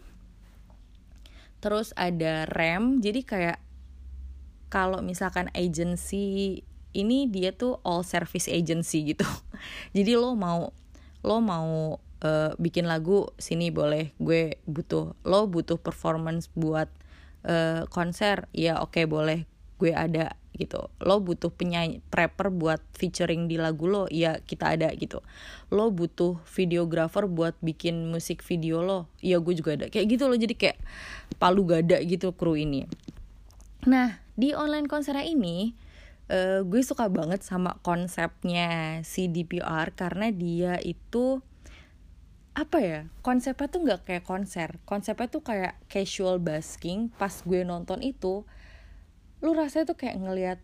terus 1.63 1.95
ada 1.95 2.47
Rem. 2.51 2.99
Jadi 2.99 3.23
kayak 3.23 3.59
kalau 4.67 4.99
misalkan 4.99 5.47
agency 5.55 6.61
ini 6.95 7.27
dia 7.27 7.51
tuh 7.51 7.79
all 7.83 8.03
service 8.03 8.47
agency 8.47 9.15
gitu. 9.15 9.27
Jadi 9.97 10.15
lo 10.15 10.35
mau 10.35 10.71
lo 11.25 11.37
mau 11.41 11.99
uh, 12.21 12.51
bikin 12.61 12.85
lagu 12.85 13.29
sini 13.41 13.73
boleh 13.73 14.13
gue 14.21 14.61
butuh 14.69 15.17
lo 15.25 15.49
butuh 15.49 15.81
performance 15.81 16.53
buat 16.53 16.87
uh, 17.49 17.89
konser 17.89 18.45
ya 18.53 18.79
oke 18.81 18.93
okay, 18.93 19.05
boleh 19.09 19.49
gue 19.75 19.91
ada 19.91 20.35
gitu. 20.55 20.87
Lo 21.03 21.19
butuh 21.19 21.51
penyanyi 21.51 21.99
rapper 22.09 22.47
buat 22.47 22.79
featuring 22.95 23.51
di 23.51 23.59
lagu 23.59 23.85
lo 23.91 24.07
ya 24.07 24.39
kita 24.39 24.79
ada 24.79 24.87
gitu. 24.95 25.19
Lo 25.69 25.91
butuh 25.91 26.39
videografer 26.55 27.27
buat 27.27 27.59
bikin 27.59 28.07
musik 28.07 28.39
video 28.41 28.81
lo 28.81 29.11
ya 29.19 29.37
gue 29.43 29.53
juga 29.53 29.75
ada. 29.75 29.85
Kayak 29.91 30.05
gitu 30.15 30.23
lo 30.31 30.35
jadi 30.39 30.55
kayak 30.55 30.77
palu 31.37 31.67
gada 31.67 31.99
gitu 32.01 32.31
kru 32.31 32.55
ini. 32.55 32.87
Nah 33.85 34.23
di 34.35 34.55
online 34.55 34.87
konser 34.87 35.19
ini 35.19 35.75
uh, 36.31 36.63
gue 36.63 36.81
suka 36.81 37.11
banget 37.11 37.43
sama 37.43 37.77
konsepnya 37.83 39.03
si 39.03 39.27
DPR 39.27 39.91
karena 39.91 40.31
dia 40.31 40.79
itu 40.79 41.43
apa 42.55 42.79
ya 42.79 42.99
konsepnya 43.19 43.67
tuh 43.67 43.83
nggak 43.83 44.01
kayak 44.07 44.23
konser. 44.23 44.79
Konsepnya 44.87 45.27
tuh 45.27 45.43
kayak 45.43 45.75
casual 45.91 46.39
basking 46.39 47.11
pas 47.19 47.43
gue 47.43 47.67
nonton 47.67 47.99
itu 47.99 48.47
lu 49.43 49.51
rasanya 49.55 49.91
tuh 49.91 49.97
kayak 49.99 50.19
ngelihat 50.19 50.59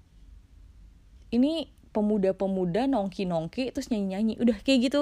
ini 1.32 1.72
pemuda-pemuda 1.92 2.88
nongki-nongki 2.88 3.72
terus 3.76 3.92
nyanyi-nyanyi. 3.92 4.40
Udah 4.40 4.58
kayak 4.64 4.92
gitu. 4.92 5.02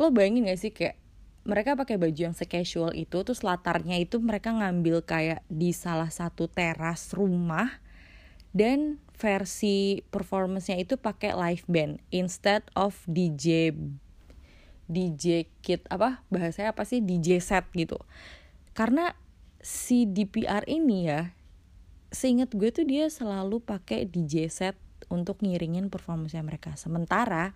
Lo 0.00 0.08
bayangin 0.12 0.48
gak 0.48 0.60
sih 0.60 0.72
kayak 0.72 0.96
mereka 1.44 1.76
pakai 1.76 2.00
baju 2.00 2.16
yang 2.16 2.32
secasual 2.32 2.96
itu 2.96 3.20
terus 3.20 3.44
latarnya 3.44 4.00
itu 4.00 4.16
mereka 4.16 4.48
ngambil 4.48 5.04
kayak 5.04 5.44
di 5.52 5.76
salah 5.76 6.08
satu 6.08 6.48
teras 6.48 7.12
rumah 7.12 7.84
dan 8.56 8.96
versi 9.12 10.00
performance-nya 10.08 10.80
itu 10.80 10.96
pakai 10.96 11.36
live 11.36 11.64
band 11.68 12.00
instead 12.08 12.64
of 12.72 12.96
DJ 13.04 13.76
DJ 14.88 15.48
kit 15.60 15.84
apa 15.92 16.24
bahasanya 16.32 16.72
apa 16.72 16.84
sih? 16.88 17.04
DJ 17.04 17.40
set 17.40 17.68
gitu. 17.76 18.00
Karena 18.72 19.12
si 19.60 20.04
DPR 20.04 20.64
ini 20.68 21.08
ya 21.08 21.32
seingat 22.14 22.54
gue 22.54 22.70
tuh 22.70 22.86
dia 22.86 23.10
selalu 23.10 23.60
pakai 23.60 24.06
DJ 24.06 24.48
set 24.48 24.76
untuk 25.12 25.42
ngiringin 25.44 25.92
performance 25.92 26.32
mereka. 26.38 26.78
Sementara 26.78 27.52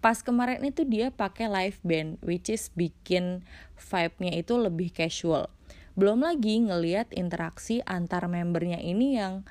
pas 0.00 0.24
kemarin 0.24 0.64
itu 0.64 0.88
dia 0.88 1.12
pakai 1.12 1.46
live 1.46 1.78
band 1.84 2.16
which 2.24 2.48
is 2.48 2.72
bikin 2.72 3.44
vibe-nya 3.76 4.32
itu 4.40 4.56
lebih 4.56 4.90
casual. 4.90 5.52
Belum 5.92 6.24
lagi 6.24 6.56
ngeliat 6.64 7.12
interaksi 7.12 7.84
antar 7.84 8.24
membernya 8.26 8.80
ini 8.80 9.20
yang 9.20 9.44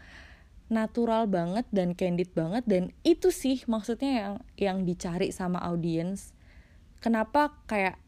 natural 0.70 1.26
banget 1.30 1.66
dan 1.70 1.94
candid 1.98 2.34
banget 2.34 2.66
dan 2.66 2.94
itu 3.06 3.30
sih 3.34 3.62
maksudnya 3.66 4.12
yang 4.12 4.36
yang 4.58 4.78
dicari 4.86 5.30
sama 5.30 5.62
audiens. 5.62 6.34
Kenapa 7.02 7.54
kayak 7.70 8.02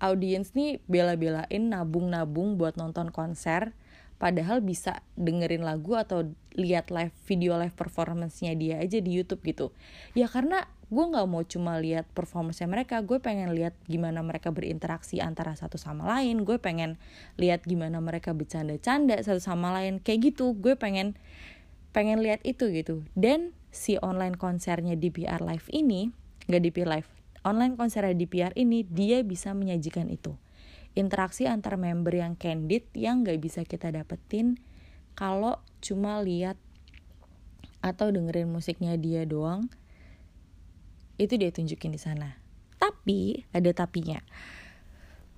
audiens 0.00 0.56
nih 0.56 0.80
bela-belain 0.88 1.72
nabung-nabung 1.72 2.56
buat 2.56 2.76
nonton 2.80 3.12
konser 3.12 3.76
padahal 4.20 4.60
bisa 4.60 5.00
dengerin 5.16 5.64
lagu 5.64 5.96
atau 5.96 6.28
lihat 6.52 6.92
live 6.92 7.16
video 7.24 7.56
live 7.56 7.72
performance-nya 7.72 8.52
dia 8.52 8.76
aja 8.76 9.00
di 9.00 9.16
YouTube 9.16 9.40
gitu. 9.48 9.72
Ya 10.12 10.28
karena 10.28 10.68
gue 10.92 11.00
nggak 11.00 11.24
mau 11.24 11.40
cuma 11.40 11.80
lihat 11.80 12.04
performance 12.12 12.60
mereka 12.68 13.00
gue 13.00 13.16
pengen 13.16 13.56
lihat 13.56 13.72
gimana 13.88 14.20
mereka 14.20 14.52
berinteraksi 14.52 15.24
antara 15.24 15.56
satu 15.56 15.78
sama 15.80 16.04
lain 16.04 16.42
gue 16.44 16.58
pengen 16.60 16.98
lihat 17.40 17.64
gimana 17.64 18.02
mereka 18.02 18.36
bercanda-canda 18.36 19.16
satu 19.24 19.40
sama 19.40 19.72
lain 19.72 20.04
kayak 20.04 20.36
gitu. 20.36 20.52
Gue 20.52 20.76
pengen 20.76 21.16
pengen 21.96 22.20
lihat 22.20 22.44
itu 22.44 22.68
gitu. 22.68 23.08
Dan 23.16 23.56
si 23.72 23.96
online 24.04 24.36
konsernya 24.36 25.00
DPR 25.00 25.40
Live 25.40 25.72
ini 25.72 26.12
nggak 26.44 26.62
DPR 26.68 26.90
Live 27.00 27.10
online 27.40 27.78
konsernya 27.78 28.12
DPR 28.12 28.52
ini 28.58 28.84
dia 28.84 29.24
bisa 29.24 29.56
menyajikan 29.56 30.12
itu 30.12 30.36
interaksi 30.98 31.46
antar 31.46 31.78
member 31.78 32.14
yang 32.14 32.34
candid 32.34 32.86
yang 32.94 33.22
gak 33.22 33.38
bisa 33.38 33.62
kita 33.62 33.94
dapetin 33.94 34.58
kalau 35.14 35.62
cuma 35.80 36.18
lihat 36.22 36.58
atau 37.80 38.12
dengerin 38.12 38.50
musiknya 38.50 38.96
dia 39.00 39.24
doang 39.24 39.70
itu 41.20 41.36
dia 41.36 41.52
tunjukin 41.52 41.92
di 41.92 42.00
sana. 42.00 42.40
Tapi 42.80 43.44
ada 43.52 43.68
tapinya. 43.76 44.24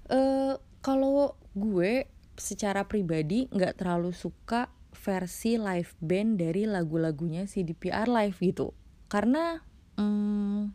Uh, 0.06 0.54
kalau 0.78 1.34
gue 1.58 2.06
secara 2.38 2.86
pribadi 2.86 3.50
nggak 3.50 3.82
terlalu 3.82 4.14
suka 4.14 4.70
versi 4.94 5.58
live 5.58 5.90
band 5.98 6.38
dari 6.38 6.70
lagu-lagunya 6.70 7.50
si 7.50 7.66
DPR 7.66 8.06
live 8.06 8.38
gitu. 8.38 8.70
Karena 9.10 9.58
um, 9.98 10.70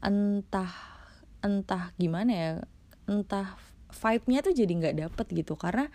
entah 0.00 0.72
entah 1.44 1.92
gimana 2.00 2.32
ya 2.32 2.50
entah 3.06 3.54
vibe-nya 3.90 4.40
tuh 4.42 4.54
jadi 4.54 4.72
nggak 4.72 4.96
dapet 5.06 5.26
gitu. 5.32 5.54
Karena 5.54 5.86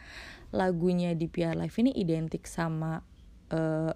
lagunya 0.55 1.15
di 1.15 1.27
PR 1.27 1.55
Live 1.55 1.75
ini 1.79 1.91
identik 1.95 2.47
sama 2.47 3.03
uh, 3.51 3.93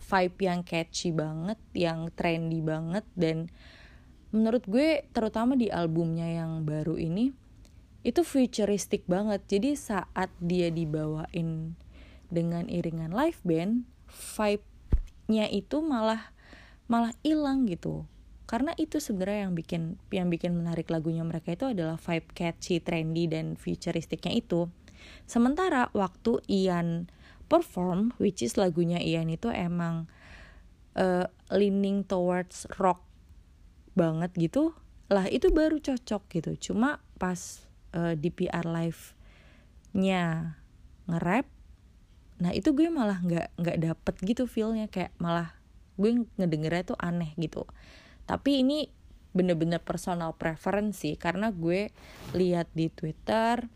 vibe 0.00 0.38
yang 0.42 0.60
catchy 0.66 1.14
banget 1.14 1.58
yang 1.74 2.10
trendy 2.14 2.60
banget. 2.60 3.06
Dan 3.14 3.50
menurut 4.34 4.66
gue 4.66 5.06
terutama 5.14 5.54
di 5.54 5.70
albumnya 5.70 6.26
yang 6.26 6.66
baru 6.66 6.98
ini 6.98 7.30
itu 8.02 8.26
futuristic 8.26 9.06
banget. 9.06 9.44
Jadi 9.46 9.76
saat 9.78 10.32
dia 10.42 10.72
dibawain 10.72 11.78
dengan 12.30 12.66
iringan 12.70 13.12
live 13.14 13.38
band 13.42 13.86
vibe-nya 14.10 15.46
itu 15.50 15.78
malah 15.82 16.34
malah 16.90 17.14
hilang 17.22 17.70
gitu 17.70 18.09
karena 18.50 18.74
itu 18.74 18.98
sebenarnya 18.98 19.46
yang 19.46 19.54
bikin 19.54 19.82
yang 20.10 20.26
bikin 20.26 20.58
menarik 20.58 20.90
lagunya 20.90 21.22
mereka 21.22 21.54
itu 21.54 21.70
adalah 21.70 21.94
vibe 21.94 22.34
catchy, 22.34 22.82
trendy 22.82 23.30
dan 23.30 23.54
futuristiknya 23.54 24.34
itu. 24.34 24.66
Sementara 25.22 25.86
waktu 25.94 26.42
Ian 26.50 27.06
perform, 27.46 28.10
which 28.18 28.42
is 28.42 28.58
lagunya 28.58 28.98
Ian 28.98 29.30
itu 29.30 29.54
emang 29.54 30.10
uh, 30.98 31.30
leaning 31.54 32.02
towards 32.02 32.66
rock 32.74 33.06
banget 33.94 34.34
gitu, 34.34 34.74
lah 35.06 35.30
itu 35.30 35.54
baru 35.54 35.78
cocok 35.78 36.22
gitu. 36.34 36.74
Cuma 36.74 36.98
pas 37.22 37.62
uh, 37.94 38.18
di 38.18 38.34
PR 38.34 38.66
live 38.66 39.14
nya 39.94 40.58
nge-rap, 41.06 41.46
nah 42.42 42.50
itu 42.50 42.74
gue 42.74 42.90
malah 42.90 43.22
nggak 43.22 43.62
nggak 43.62 43.78
dapet 43.78 44.14
gitu 44.26 44.50
feelnya 44.50 44.90
kayak 44.90 45.14
malah 45.22 45.54
gue 45.94 46.26
ngedengernya 46.34 46.94
tuh 46.94 46.98
aneh 46.98 47.30
gitu 47.38 47.62
tapi 48.30 48.62
ini 48.62 48.86
bener-bener 49.34 49.82
personal 49.82 50.38
preference 50.38 51.02
karena 51.18 51.50
gue 51.50 51.90
lihat 52.30 52.70
di 52.70 52.86
Twitter 52.86 53.66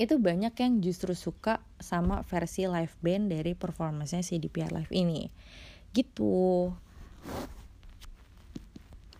itu 0.00 0.16
banyak 0.16 0.56
yang 0.56 0.80
justru 0.80 1.12
suka 1.12 1.60
sama 1.76 2.24
versi 2.24 2.64
live 2.64 2.96
band 3.04 3.28
dari 3.28 3.52
performance-nya 3.52 4.24
si 4.24 4.40
DPR 4.40 4.72
Live 4.72 4.88
ini. 4.88 5.28
Gitu. 5.92 6.72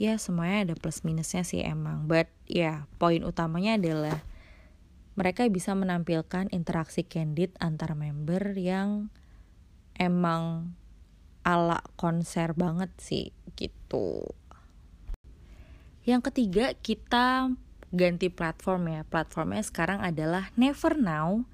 Ya 0.00 0.16
semuanya 0.16 0.72
ada 0.72 0.74
plus 0.80 1.04
minusnya 1.04 1.44
sih 1.44 1.60
emang. 1.60 2.08
But 2.08 2.32
ya 2.48 2.56
yeah, 2.56 2.76
poin 2.96 3.20
utamanya 3.20 3.76
adalah 3.76 4.24
mereka 5.12 5.44
bisa 5.52 5.76
menampilkan 5.76 6.48
interaksi 6.56 7.04
candid 7.04 7.52
antar 7.60 7.92
member 7.92 8.56
yang 8.56 9.12
emang 10.00 10.72
ala 11.44 11.84
konser 12.00 12.56
banget 12.56 12.88
sih 12.96 13.36
gitu. 13.56 14.26
Yang 16.02 16.32
ketiga 16.32 16.74
kita 16.78 17.54
ganti 17.92 18.32
platform 18.32 18.82
ya. 18.90 19.02
Platformnya 19.06 19.62
sekarang 19.62 20.00
adalah 20.02 20.50
Never 20.58 20.98
Now 20.98 21.46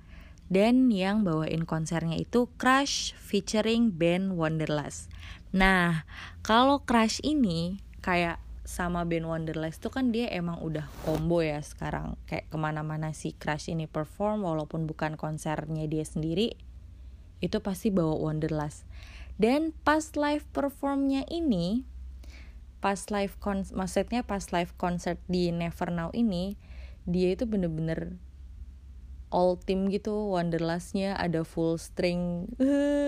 dan 0.49 0.89
yang 0.89 1.29
bawain 1.29 1.69
konsernya 1.69 2.17
itu 2.17 2.49
Crush 2.57 3.13
featuring 3.21 3.93
band 3.93 4.41
Wonderlust. 4.41 5.13
Nah, 5.53 6.09
kalau 6.41 6.81
Crush 6.89 7.21
ini 7.21 7.85
kayak 8.01 8.41
sama 8.65 9.05
band 9.05 9.29
Wonderlust 9.29 9.85
tuh 9.85 9.93
kan 9.93 10.13
dia 10.13 10.29
emang 10.33 10.61
udah 10.61 10.89
combo 11.05 11.41
ya 11.41 11.61
sekarang 11.61 12.17
kayak 12.29 12.49
ke 12.49 12.57
mana-mana 12.57 13.13
si 13.13 13.33
Crush 13.37 13.69
ini 13.73 13.89
perform 13.89 14.45
walaupun 14.45 14.85
bukan 14.85 15.17
konsernya 15.17 15.89
dia 15.89 16.05
sendiri 16.05 16.53
itu 17.41 17.57
pasti 17.65 17.89
bawa 17.89 18.17
Wonderlust 18.21 18.85
dan 19.39 19.71
pas 19.87 20.03
live 20.19 20.45
performnya 20.51 21.23
ini 21.31 21.87
pas 22.79 22.99
live 23.11 23.35
kon 23.43 23.67
maksudnya 23.75 24.23
pas 24.23 24.43
live 24.55 24.75
concert 24.79 25.19
di 25.27 25.51
Never 25.55 25.91
Now 25.91 26.11
ini 26.15 26.59
dia 27.07 27.35
itu 27.35 27.47
bener-bener 27.47 28.19
all 29.29 29.61
team 29.61 29.89
gitu 29.93 30.33
Wonderlustnya 30.33 31.17
ada 31.17 31.45
full 31.45 31.77
string. 31.77 32.49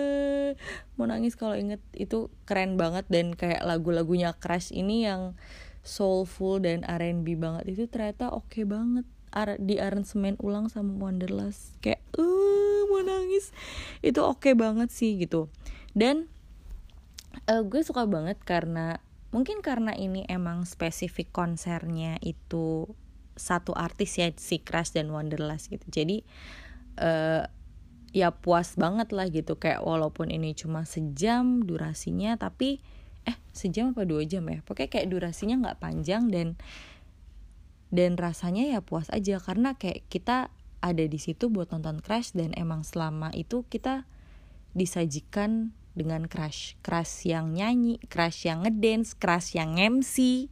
Mau 0.97 1.05
nangis 1.09 1.33
kalau 1.33 1.57
inget. 1.57 1.81
Itu 1.93 2.29
keren 2.45 2.77
banget 2.77 3.09
dan 3.09 3.33
kayak 3.33 3.65
lagu-lagunya 3.65 4.37
Crush 4.37 4.69
ini 4.73 5.05
yang 5.05 5.33
soulful 5.81 6.61
dan 6.61 6.85
R&B 6.85 7.37
banget. 7.41 7.65
Itu 7.73 7.83
ternyata 7.89 8.29
oke 8.29 8.53
okay 8.53 8.65
banget 8.69 9.05
di 9.63 9.79
aransemen 9.79 10.35
ulang 10.43 10.67
sama 10.67 10.91
Wonderlust 10.99 11.79
kayak 11.81 12.03
uh 12.17 12.85
mau 12.89 13.01
nangis. 13.01 13.49
Itu 14.05 14.21
oke 14.25 14.45
okay 14.45 14.53
banget 14.53 14.93
sih 14.93 15.17
gitu 15.17 15.49
dan 15.91 16.31
uh, 17.47 17.63
gue 17.63 17.81
suka 17.83 18.07
banget 18.07 18.39
karena 18.43 18.99
mungkin 19.31 19.63
karena 19.63 19.95
ini 19.95 20.27
emang 20.27 20.67
spesifik 20.67 21.31
konsernya 21.31 22.19
itu 22.19 22.91
satu 23.39 23.71
artis 23.73 24.19
ya 24.19 24.29
si 24.35 24.59
Crash 24.59 24.93
dan 24.93 25.09
Wonderlust 25.09 25.71
gitu. 25.71 25.87
Jadi 25.87 26.27
uh, 26.99 27.47
ya 28.11 28.29
puas 28.35 28.75
banget 28.75 29.15
lah 29.15 29.31
gitu. 29.31 29.55
Kayak 29.55 29.87
walaupun 29.87 30.29
ini 30.29 30.51
cuma 30.53 30.83
sejam 30.83 31.63
durasinya 31.63 32.35
tapi 32.35 32.83
eh 33.23 33.37
sejam 33.55 33.95
apa 33.95 34.03
dua 34.03 34.27
jam 34.27 34.43
ya? 34.51 34.59
Pokoknya 34.67 34.89
kayak 34.99 35.07
durasinya 35.09 35.55
nggak 35.63 35.79
panjang 35.79 36.27
dan 36.27 36.59
dan 37.91 38.19
rasanya 38.19 38.67
ya 38.67 38.79
puas 38.83 39.07
aja. 39.15 39.39
Karena 39.39 39.79
kayak 39.79 40.05
kita 40.11 40.51
ada 40.83 41.05
di 41.05 41.19
situ 41.21 41.47
buat 41.47 41.71
nonton 41.71 42.03
Crash 42.03 42.35
dan 42.35 42.51
emang 42.59 42.83
selama 42.83 43.31
itu 43.31 43.63
kita 43.71 44.09
disajikan 44.75 45.71
dengan 45.91 46.27
crush 46.27 46.79
crush 46.79 47.27
yang 47.27 47.51
nyanyi 47.51 47.99
crush 48.07 48.47
yang 48.47 48.63
ngedance 48.63 49.11
crush 49.17 49.55
yang 49.57 49.75
MC 49.75 50.47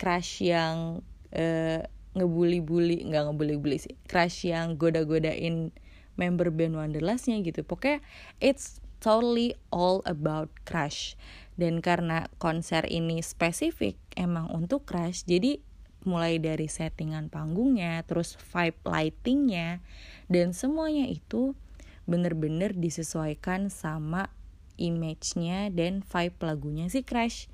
crush 0.00 0.40
yang 0.40 1.04
uh, 1.36 1.80
ngebully-bully 2.16 3.04
nggak 3.06 3.24
ngebully-bully 3.28 3.78
sih 3.78 3.94
crush 4.08 4.48
yang 4.48 4.80
goda-godain 4.80 5.70
member 6.18 6.50
band 6.50 6.74
Wonderlustnya 6.74 7.38
gitu. 7.46 7.62
Pokoknya 7.62 8.02
it's 8.42 8.82
totally 8.98 9.54
all 9.70 10.02
about 10.04 10.50
crush. 10.66 11.14
Dan 11.54 11.78
karena 11.78 12.26
konser 12.42 12.86
ini 12.90 13.22
spesifik 13.22 13.94
emang 14.18 14.50
untuk 14.50 14.86
crush 14.86 15.22
jadi 15.26 15.62
mulai 16.06 16.38
dari 16.38 16.70
settingan 16.70 17.26
panggungnya 17.26 18.06
terus 18.06 18.38
vibe 18.54 18.78
lightingnya 18.86 19.82
dan 20.30 20.54
semuanya 20.54 21.10
itu 21.10 21.58
bener-bener 22.06 22.70
disesuaikan 22.72 23.66
sama 23.68 24.30
image-nya 24.78 25.68
dan 25.74 26.00
vibe 26.06 26.38
lagunya 26.40 26.86
sih 26.88 27.02
Crash 27.02 27.50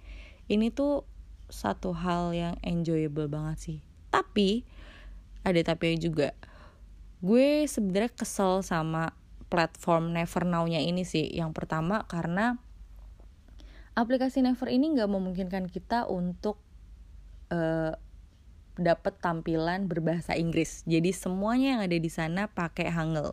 ini 0.47 0.69
tuh 0.69 1.09
satu 1.49 1.97
hal 1.97 2.37
yang 2.37 2.55
enjoyable 2.61 3.27
banget 3.27 3.57
sih 3.59 3.79
tapi 4.13 4.63
ada 5.45 5.61
tapi 5.65 5.97
juga 5.97 6.37
gue 7.25 7.65
sebenarnya 7.65 8.13
kesel 8.13 8.61
sama 8.61 9.17
platform 9.49 10.13
Never 10.13 10.45
Now-nya 10.45 10.85
ini 10.85 11.09
sih 11.09 11.25
yang 11.33 11.57
pertama 11.57 12.05
karena 12.05 12.61
aplikasi 13.97 14.45
Never 14.45 14.69
ini 14.69 14.93
nggak 14.93 15.09
memungkinkan 15.09 15.71
kita 15.73 16.05
untuk 16.11 16.61
uh, 17.55 17.95
dapat 18.75 19.15
tampilan 19.23 19.87
berbahasa 19.87 20.35
Inggris. 20.35 20.83
Jadi 20.83 21.15
semuanya 21.15 21.79
yang 21.79 21.83
ada 21.87 21.95
di 21.95 22.11
sana 22.11 22.51
pakai 22.51 22.91
Hangul. 22.91 23.31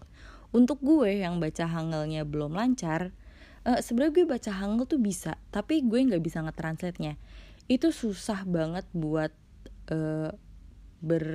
Untuk 0.52 0.84
gue 0.84 1.24
yang 1.24 1.42
baca 1.42 1.66
Hangelnya 1.66 2.28
belum 2.28 2.54
lancar, 2.54 3.16
uh, 3.68 3.80
sebenarnya 3.80 4.14
gue 4.22 4.26
baca 4.26 4.52
Hangul 4.54 4.86
tuh 4.88 5.02
bisa 5.02 5.38
tapi 5.54 5.82
gue 5.86 6.00
nggak 6.02 6.24
bisa 6.24 6.42
ngetranslate 6.42 7.00
nya 7.02 7.14
itu 7.72 7.94
susah 7.94 8.44
banget 8.44 8.84
buat 8.92 9.32
uh, 9.92 10.32
ber 11.02 11.26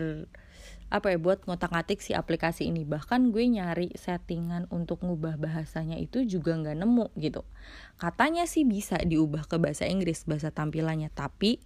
apa 0.86 1.10
ya 1.10 1.18
buat 1.18 1.42
ngotak-ngatik 1.42 1.98
si 1.98 2.14
aplikasi 2.14 2.70
ini. 2.70 2.86
Bahkan 2.86 3.34
gue 3.34 3.42
nyari 3.42 3.90
settingan 3.98 4.70
untuk 4.70 5.02
ngubah 5.02 5.34
bahasanya 5.34 5.98
itu 5.98 6.22
juga 6.22 6.54
nggak 6.54 6.78
nemu 6.78 7.10
gitu. 7.18 7.42
Katanya 7.98 8.46
sih 8.46 8.62
bisa 8.62 8.94
diubah 9.02 9.50
ke 9.50 9.58
bahasa 9.58 9.90
Inggris 9.90 10.22
bahasa 10.30 10.54
tampilannya 10.54 11.10
tapi 11.10 11.58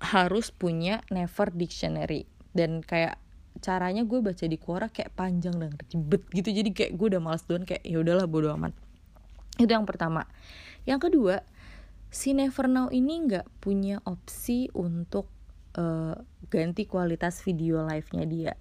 harus 0.00 0.48
punya 0.52 1.04
Never 1.12 1.52
Dictionary. 1.52 2.24
Dan 2.56 2.80
kayak 2.80 3.20
caranya 3.60 4.04
gue 4.08 4.20
baca 4.24 4.44
di 4.44 4.56
Quora 4.56 4.88
kayak 4.88 5.12
panjang 5.16 5.56
dan 5.56 5.72
ribet 5.76 6.28
gitu 6.28 6.52
jadi 6.52 6.70
kayak 6.76 6.92
gue 6.92 7.06
udah 7.16 7.22
males 7.24 7.40
duluan 7.48 7.64
kayak 7.64 7.88
ya 7.88 8.04
udahlah 8.04 8.28
bodo 8.28 8.52
amat 8.52 8.76
itu 9.56 9.70
yang 9.70 9.88
pertama. 9.88 10.28
Yang 10.84 11.10
kedua 11.10 11.36
si 12.12 12.32
Never 12.32 12.68
Now 12.70 12.88
ini 12.92 13.26
nggak 13.28 13.60
punya 13.60 14.00
opsi 14.06 14.70
untuk 14.72 15.28
uh, 15.76 16.16
ganti 16.48 16.88
kualitas 16.88 17.42
video 17.42 17.84
live-nya 17.84 18.24
dia. 18.24 18.54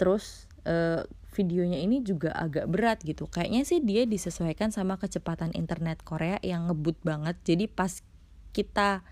Terus 0.00 0.48
uh, 0.64 1.04
videonya 1.30 1.78
ini 1.78 2.02
juga 2.02 2.34
agak 2.34 2.66
berat 2.70 2.98
gitu. 3.06 3.28
Kayaknya 3.30 3.62
sih 3.62 3.80
dia 3.84 4.06
disesuaikan 4.08 4.74
sama 4.74 4.98
kecepatan 4.98 5.54
internet 5.54 6.02
Korea 6.02 6.40
yang 6.42 6.66
ngebut 6.70 6.98
banget. 7.04 7.38
Jadi 7.44 7.70
pas 7.70 8.02
kita 8.50 9.04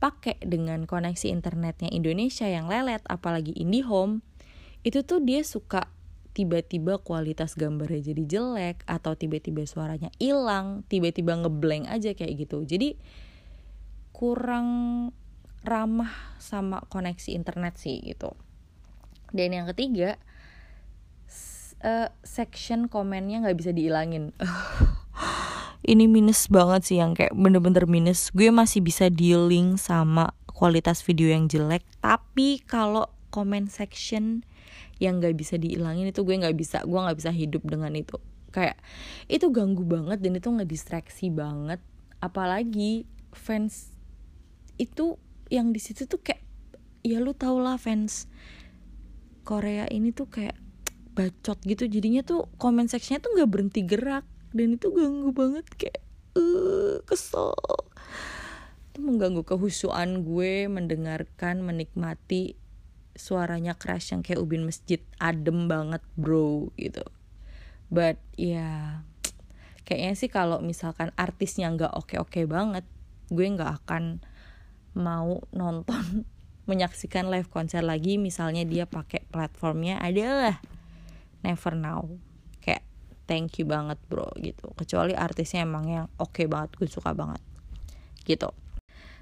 pakai 0.00 0.40
dengan 0.40 0.88
koneksi 0.88 1.28
internetnya 1.28 1.92
Indonesia 1.92 2.48
yang 2.48 2.72
lelet 2.72 3.04
apalagi 3.04 3.52
IndiHome 3.52 4.24
itu 4.80 5.04
tuh 5.04 5.20
dia 5.20 5.44
suka 5.44 5.92
tiba-tiba 6.30 7.02
kualitas 7.02 7.58
gambarnya 7.58 8.14
jadi 8.14 8.22
jelek 8.26 8.86
atau 8.86 9.18
tiba-tiba 9.18 9.66
suaranya 9.66 10.14
hilang, 10.22 10.86
tiba-tiba 10.86 11.34
ngeblank 11.40 11.90
aja 11.90 12.14
kayak 12.14 12.46
gitu. 12.46 12.62
Jadi 12.62 12.94
kurang 14.14 14.68
ramah 15.66 16.12
sama 16.40 16.84
koneksi 16.88 17.34
internet 17.34 17.76
sih 17.76 18.00
gitu. 18.00 18.32
Dan 19.30 19.54
yang 19.54 19.66
ketiga, 19.70 20.18
uh, 21.82 22.08
section 22.22 22.86
komennya 22.86 23.44
nggak 23.44 23.58
bisa 23.58 23.70
dihilangin. 23.74 24.32
ini 25.90 26.04
minus 26.04 26.46
banget 26.46 26.86
sih 26.86 26.98
yang 27.00 27.16
kayak 27.16 27.32
bener-bener 27.32 27.88
minus 27.88 28.28
gue 28.36 28.52
masih 28.52 28.84
bisa 28.84 29.08
dealing 29.08 29.80
sama 29.80 30.36
kualitas 30.52 31.00
video 31.00 31.32
yang 31.32 31.48
jelek 31.48 31.80
tapi 32.04 32.60
kalau 32.68 33.08
comment 33.32 33.66
section 33.72 34.44
yang 35.00 35.18
nggak 35.18 35.34
bisa 35.34 35.56
dihilangin 35.56 36.12
itu 36.12 36.20
gue 36.22 36.36
nggak 36.36 36.54
bisa 36.54 36.84
gue 36.84 37.00
nggak 37.00 37.18
bisa 37.18 37.32
hidup 37.32 37.64
dengan 37.64 37.96
itu. 37.96 38.20
Kayak 38.52 38.76
itu 39.26 39.48
ganggu 39.48 39.82
banget 39.88 40.20
dan 40.20 40.36
itu 40.36 40.48
ngedistraksi 40.52 41.32
banget. 41.32 41.80
Apalagi 42.20 43.08
fans 43.32 43.96
itu 44.76 45.16
yang 45.48 45.72
di 45.72 45.80
situ 45.80 46.04
tuh 46.04 46.20
kayak 46.20 46.44
ya 47.00 47.16
lu 47.18 47.32
tau 47.32 47.56
lah 47.58 47.80
fans 47.80 48.28
Korea 49.40 49.88
ini 49.88 50.12
tuh 50.12 50.28
kayak 50.28 50.54
bacot 51.16 51.58
gitu. 51.64 51.88
Jadinya 51.88 52.20
tuh 52.20 52.46
comment 52.60 52.86
sectionnya 52.86 53.24
tuh 53.24 53.32
nggak 53.40 53.50
berhenti 53.50 53.80
gerak 53.88 54.28
dan 54.52 54.76
itu 54.76 54.92
ganggu 54.92 55.32
banget. 55.32 55.64
Kayak 55.80 56.04
uh, 56.36 57.00
kesel. 57.08 57.56
Itu 58.92 59.00
mengganggu 59.00 59.48
kehusuan 59.48 60.28
gue 60.28 60.68
mendengarkan 60.68 61.64
menikmati 61.64 62.60
suaranya 63.20 63.76
crash 63.76 64.16
yang 64.16 64.24
kayak 64.24 64.40
ubin 64.40 64.64
masjid 64.64 65.04
adem 65.20 65.68
banget 65.68 66.00
bro 66.16 66.72
gitu. 66.80 67.04
But 67.92 68.16
ya 68.40 68.56
yeah, 68.56 68.84
kayaknya 69.84 70.14
sih 70.16 70.30
kalau 70.32 70.64
misalkan 70.64 71.12
artisnya 71.20 71.68
nggak 71.68 71.92
oke 71.92 72.16
oke 72.16 72.40
banget 72.48 72.88
gue 73.28 73.44
nggak 73.44 73.84
akan 73.84 74.24
mau 74.96 75.44
nonton 75.52 76.24
menyaksikan 76.70 77.28
live 77.28 77.52
konser 77.52 77.84
lagi. 77.84 78.16
Misalnya 78.16 78.64
dia 78.64 78.88
pakai 78.88 79.28
platformnya 79.28 80.00
adalah 80.00 80.56
Never 81.44 81.76
Now. 81.76 82.08
Kayak 82.64 82.88
thank 83.28 83.60
you 83.60 83.68
banget 83.68 84.00
bro 84.08 84.32
gitu. 84.40 84.72
Kecuali 84.72 85.12
artisnya 85.12 85.68
emang 85.68 85.84
yang 85.92 86.06
oke 86.16 86.32
okay 86.32 86.46
banget 86.48 86.72
gue 86.80 86.88
suka 86.88 87.12
banget 87.12 87.44
gitu 88.24 88.52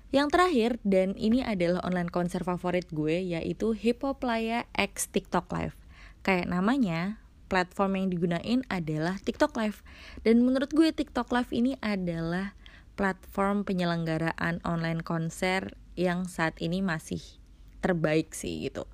yang 0.08 0.32
terakhir 0.32 0.80
dan 0.88 1.12
ini 1.20 1.44
adalah 1.44 1.84
online 1.84 2.08
konser 2.08 2.40
favorit 2.40 2.88
gue 2.88 3.20
yaitu 3.20 3.76
Hippoplaya 3.76 4.64
X 4.72 5.12
TikTok 5.12 5.52
Live. 5.52 5.76
Kayak 6.24 6.48
namanya, 6.48 7.20
platform 7.52 8.00
yang 8.00 8.06
digunain 8.08 8.60
adalah 8.72 9.20
TikTok 9.20 9.52
Live. 9.56 9.84
Dan 10.24 10.44
menurut 10.44 10.72
gue 10.72 10.92
TikTok 10.92 11.28
Live 11.32 11.52
ini 11.52 11.76
adalah 11.84 12.56
platform 12.96 13.68
penyelenggaraan 13.68 14.64
online 14.64 15.04
konser 15.04 15.76
yang 15.98 16.24
saat 16.24 16.56
ini 16.58 16.80
masih 16.80 17.20
terbaik 17.84 18.32
sih 18.32 18.68
gitu. 18.68 18.88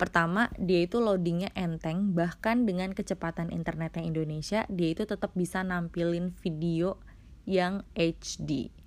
Pertama, 0.00 0.48
dia 0.56 0.88
itu 0.88 0.96
loadingnya 0.96 1.52
enteng, 1.52 2.16
bahkan 2.16 2.64
dengan 2.64 2.96
kecepatan 2.96 3.52
internetnya 3.52 4.00
Indonesia, 4.00 4.64
dia 4.72 4.96
itu 4.96 5.04
tetap 5.04 5.36
bisa 5.36 5.60
nampilin 5.60 6.32
video 6.40 6.96
yang 7.44 7.84
HD. 7.92 8.79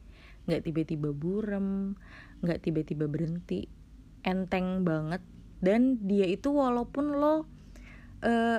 Nggak 0.46 0.62
tiba-tiba 0.68 1.10
burem, 1.16 1.96
nggak 2.44 2.60
tiba-tiba 2.64 3.06
berhenti. 3.08 3.68
Enteng 4.24 4.84
banget. 4.84 5.24
Dan 5.64 6.04
dia 6.04 6.28
itu 6.28 6.52
walaupun 6.52 7.16
lo 7.16 7.34
uh, 7.34 7.44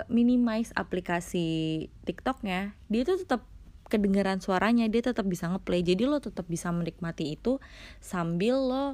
minimize 0.09 0.73
aplikasi 0.73 1.89
TikToknya, 2.09 2.73
dia 2.89 3.01
itu 3.05 3.21
tetap 3.21 3.45
kedengaran 3.93 4.41
suaranya, 4.41 4.89
dia 4.89 5.05
tetap 5.05 5.29
bisa 5.29 5.49
ngeplay. 5.53 5.85
Jadi 5.85 6.09
lo 6.09 6.19
tetap 6.21 6.49
bisa 6.49 6.73
menikmati 6.73 7.37
itu 7.37 7.61
sambil 8.01 8.57
lo 8.57 8.85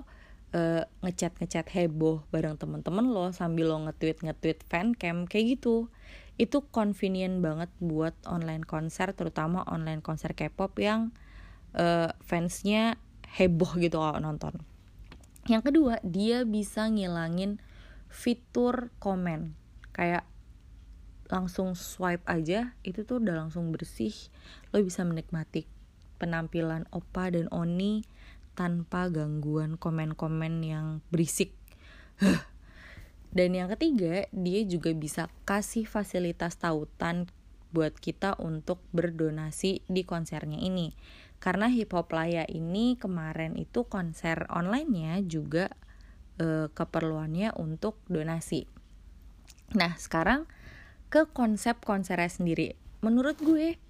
uh, 0.54 0.82
ngechat 1.02 1.38
ngechat 1.38 1.66
heboh 1.74 2.22
bareng 2.34 2.58
temen-temen 2.58 3.06
lo 3.10 3.30
sambil 3.30 3.70
lo 3.70 3.78
nge-tweet 3.86 4.22
nge-tweet 4.26 4.58
fancam 4.66 5.26
kayak 5.26 5.58
gitu 5.58 5.90
itu 6.40 6.64
convenient 6.72 7.44
banget 7.44 7.68
buat 7.84 8.16
online 8.24 8.64
konser 8.64 9.12
terutama 9.12 9.60
online 9.68 10.00
konser 10.00 10.32
K-pop 10.32 10.72
yang 10.80 11.12
uh, 11.76 12.10
fansnya 12.24 12.96
heboh 13.36 13.78
gitu 13.78 13.98
kalau 13.98 14.18
nonton 14.18 14.60
yang 15.46 15.62
kedua 15.62 15.98
dia 16.04 16.42
bisa 16.44 16.86
ngilangin 16.90 17.58
fitur 18.10 18.90
komen 19.02 19.54
kayak 19.94 20.26
langsung 21.30 21.78
swipe 21.78 22.26
aja 22.26 22.74
itu 22.82 23.06
tuh 23.06 23.22
udah 23.22 23.46
langsung 23.46 23.70
bersih 23.70 24.12
lo 24.74 24.82
bisa 24.82 25.06
menikmati 25.06 25.64
penampilan 26.20 26.84
Opa 26.92 27.32
dan 27.32 27.48
Oni 27.48 28.04
tanpa 28.52 29.08
gangguan 29.08 29.80
komen-komen 29.80 30.60
yang 30.60 30.86
berisik. 31.08 31.56
Dan 33.36 33.56
yang 33.56 33.72
ketiga, 33.72 34.28
dia 34.34 34.60
juga 34.68 34.92
bisa 34.92 35.32
kasih 35.48 35.88
fasilitas 35.88 36.60
tautan 36.60 37.30
buat 37.72 37.96
kita 37.96 38.36
untuk 38.36 38.84
berdonasi 38.92 39.86
di 39.88 40.02
konsernya 40.04 40.60
ini. 40.60 40.92
Karena 41.40 41.72
Hip 41.72 41.96
Hop 41.96 42.12
Laya 42.12 42.44
ini 42.46 43.00
kemarin 43.00 43.56
itu 43.56 43.88
konser 43.88 44.44
online-nya 44.52 45.24
juga 45.24 45.72
e, 46.36 46.68
keperluannya 46.68 47.56
untuk 47.56 47.96
donasi. 48.12 48.68
Nah, 49.72 49.96
sekarang 49.96 50.44
ke 51.08 51.26
konsep 51.32 51.80
konsernya 51.80 52.28
sendiri. 52.28 52.76
Menurut 53.00 53.40
gue, 53.40 53.80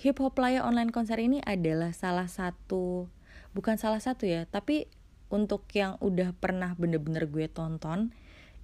Hip 0.00 0.18
Hop 0.24 0.40
Laya 0.40 0.64
online 0.64 0.88
konser 0.88 1.20
ini 1.20 1.44
adalah 1.44 1.92
salah 1.92 2.30
satu 2.30 3.12
bukan 3.56 3.80
salah 3.80 3.98
satu 3.98 4.28
ya 4.28 4.44
tapi 4.46 4.86
untuk 5.34 5.66
yang 5.74 5.96
udah 5.98 6.30
pernah 6.36 6.78
bener-bener 6.78 7.26
gue 7.28 7.50
tonton 7.50 8.14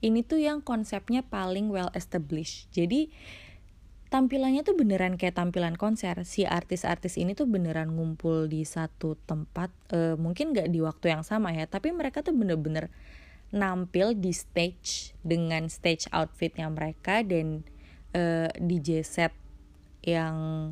ini 0.04 0.22
tuh 0.22 0.38
yang 0.38 0.60
konsepnya 0.60 1.24
paling 1.24 1.72
well 1.72 1.90
established 1.96 2.68
jadi 2.70 3.08
tampilannya 4.14 4.62
tuh 4.62 4.78
beneran 4.78 5.18
kayak 5.18 5.34
tampilan 5.42 5.74
konser. 5.74 6.22
Si 6.22 6.46
artis-artis 6.46 7.18
ini 7.18 7.34
tuh 7.34 7.50
beneran 7.50 7.98
ngumpul 7.98 8.46
di 8.46 8.62
satu 8.62 9.18
tempat 9.26 9.74
e, 9.90 10.14
mungkin 10.14 10.54
gak 10.54 10.70
di 10.70 10.78
waktu 10.78 11.18
yang 11.18 11.26
sama 11.26 11.50
ya 11.50 11.66
tapi 11.66 11.90
mereka 11.90 12.22
tuh 12.22 12.30
bener-bener 12.30 12.94
nampil 13.50 14.14
di 14.14 14.30
stage 14.30 15.18
dengan 15.26 15.66
stage 15.66 16.06
outfitnya 16.14 16.70
mereka 16.70 17.26
dan 17.26 17.66
e, 18.14 18.54
DJ 18.62 19.02
set 19.02 19.34
yang 20.06 20.70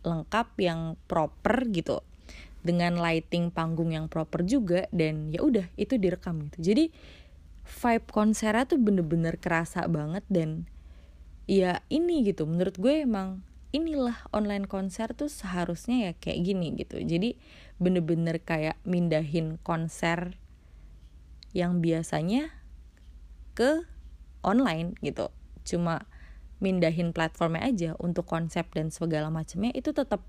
lengkap 0.00 0.48
yang 0.56 0.96
proper 1.04 1.68
gitu. 1.68 2.00
Dengan 2.64 2.96
lighting 2.96 3.52
panggung 3.52 3.92
yang 3.92 4.08
proper 4.08 4.48
juga 4.48 4.88
dan 4.96 5.28
ya 5.28 5.44
udah 5.44 5.68
itu 5.76 6.00
direkam 6.00 6.48
gitu. 6.48 6.72
Jadi 6.72 6.84
vibe 7.68 8.08
konsernya 8.08 8.64
tuh 8.64 8.80
bener-bener 8.80 9.36
kerasa 9.36 9.84
banget 9.84 10.24
dan 10.32 10.64
ya 11.48 11.80
ini 11.88 12.22
gitu. 12.28 12.44
Menurut 12.44 12.76
gue 12.76 13.02
emang 13.08 13.42
inilah 13.72 14.28
online 14.32 14.68
konser 14.68 15.12
tuh 15.16 15.32
seharusnya 15.32 15.96
ya 15.96 16.12
kayak 16.20 16.40
gini 16.44 16.76
gitu. 16.76 17.00
Jadi 17.00 17.40
bener-bener 17.80 18.38
kayak 18.44 18.76
mindahin 18.84 19.56
konser 19.64 20.36
yang 21.56 21.80
biasanya 21.80 22.52
ke 23.56 23.88
online 24.44 24.94
gitu. 25.00 25.32
Cuma 25.64 26.04
mindahin 26.60 27.16
platformnya 27.16 27.64
aja 27.64 27.90
untuk 27.98 28.28
konsep 28.28 28.68
dan 28.76 28.92
segala 28.92 29.32
macamnya 29.32 29.72
itu 29.72 29.94
tetap 29.96 30.22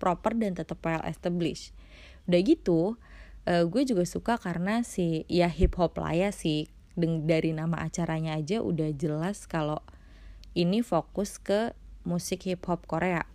proper 0.00 0.32
dan 0.34 0.56
tetap 0.56 0.80
well 0.80 1.04
established. 1.04 1.76
Udah 2.24 2.40
gitu 2.40 2.96
uh, 3.44 3.64
gue 3.68 3.82
juga 3.84 4.04
suka 4.08 4.40
karena 4.40 4.80
si 4.84 5.28
ya 5.28 5.48
hip 5.52 5.76
hop 5.76 6.00
lah 6.00 6.16
ya 6.16 6.30
sih. 6.32 6.72
Dari 6.94 7.50
nama 7.50 7.82
acaranya 7.82 8.38
aja 8.38 8.62
udah 8.62 8.94
jelas 8.94 9.50
kalau 9.50 9.82
ini 10.54 10.80
fokus 10.80 11.38
ke 11.38 11.74
musik 12.06 12.46
hip 12.46 12.66
hop 12.66 12.86
Korea 12.86 13.26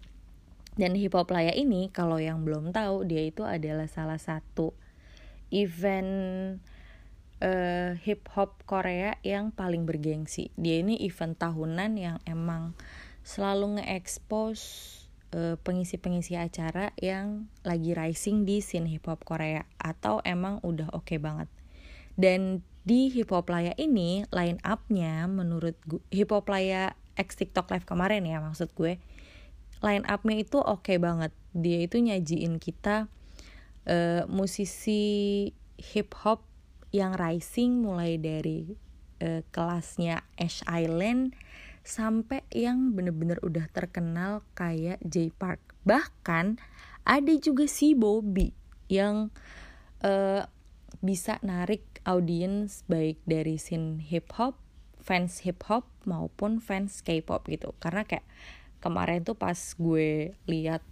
dan 0.79 0.95
hip 0.95 1.15
hop 1.15 1.31
laya 1.31 1.51
ini 1.51 1.91
kalau 1.91 2.17
yang 2.19 2.47
belum 2.47 2.71
tahu 2.71 3.03
dia 3.03 3.27
itu 3.27 3.43
adalah 3.43 3.91
salah 3.91 4.19
satu 4.19 4.71
event 5.51 6.11
uh, 7.43 7.99
hip 7.99 8.27
hop 8.31 8.63
Korea 8.63 9.19
yang 9.23 9.51
paling 9.51 9.83
bergengsi 9.83 10.51
dia 10.55 10.79
ini 10.79 10.95
event 11.03 11.35
tahunan 11.35 11.91
yang 11.99 12.17
emang 12.23 12.73
selalu 13.27 13.77
nge-expose 13.79 14.63
uh, 15.35 15.55
pengisi-pengisi 15.61 16.33
acara 16.39 16.95
yang 16.97 17.49
lagi 17.61 17.93
rising 17.93 18.47
di 18.47 18.63
scene 18.63 18.89
hip 18.89 19.05
hop 19.05 19.21
Korea 19.27 19.65
atau 19.77 20.23
emang 20.25 20.61
udah 20.65 20.89
oke 20.95 21.13
okay 21.13 21.19
banget. 21.21 21.49
Dan 22.19 22.65
di 22.83 23.11
hip 23.13 23.31
hop 23.31 23.47
laya 23.47 23.75
ini 23.77 24.25
line 24.33 24.59
up-nya 24.65 25.29
menurut 25.29 25.77
hip 26.09 26.33
hop 26.33 26.49
laya 26.49 26.97
X 27.19 27.35
TikTok 27.35 27.67
live 27.75 27.83
kemarin 27.83 28.23
ya 28.23 28.39
maksud 28.39 28.71
gue 28.73 28.95
line 29.83 30.05
up-nya 30.07 30.43
itu 30.43 30.59
oke 30.59 30.87
okay 30.87 30.97
banget. 30.99 31.31
Dia 31.55 31.83
itu 31.83 31.99
nyajiin 31.99 32.59
kita 32.59 33.11
uh, 33.87 34.23
musisi 34.27 35.01
hip 35.79 36.15
hop 36.23 36.43
yang 36.91 37.15
rising 37.15 37.85
mulai 37.85 38.19
dari 38.19 38.75
uh, 39.23 39.41
kelasnya 39.53 40.25
Ash 40.35 40.65
Island 40.67 41.37
sampai 41.85 42.43
yang 42.51 42.91
bener-bener 42.93 43.39
udah 43.39 43.65
terkenal 43.71 44.43
kayak 44.53 44.99
J 45.01 45.31
Park 45.31 45.63
bahkan 45.87 46.59
ada 47.07 47.33
juga 47.39 47.65
si 47.65 47.95
Bobby 47.95 48.51
yang 48.91 49.31
uh, 50.03 50.43
bisa 50.99 51.39
narik 51.39 51.81
audiens 52.03 52.83
baik 52.91 53.23
dari 53.23 53.55
scene 53.55 54.03
hip 54.03 54.27
hop 54.35 54.59
fans 54.99 55.41
hip 55.47 55.63
hop 55.67 55.87
maupun 56.05 56.59
fans 56.59 57.01
K-pop 57.01 57.47
gitu. 57.49 57.73
Karena 57.79 58.05
kayak 58.05 58.27
kemarin 58.79 59.23
tuh 59.27 59.35
pas 59.35 59.55
gue 59.55 60.35
lihat 60.47 60.83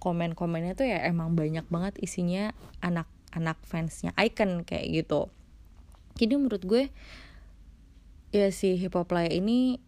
komen-komennya 0.00 0.76
tuh 0.76 0.86
ya 0.86 1.02
emang 1.08 1.34
banyak 1.34 1.64
banget 1.66 1.96
isinya 1.98 2.52
anak-anak 2.84 3.58
fansnya 3.64 4.12
Icon 4.14 4.62
kayak 4.62 5.04
gitu. 5.04 5.32
Jadi 6.16 6.32
menurut 6.36 6.62
gue 6.64 6.88
ya 8.32 8.48
si 8.52 8.76
hip 8.76 8.96
hop 8.96 9.12
laya 9.12 9.32
ini 9.32 9.80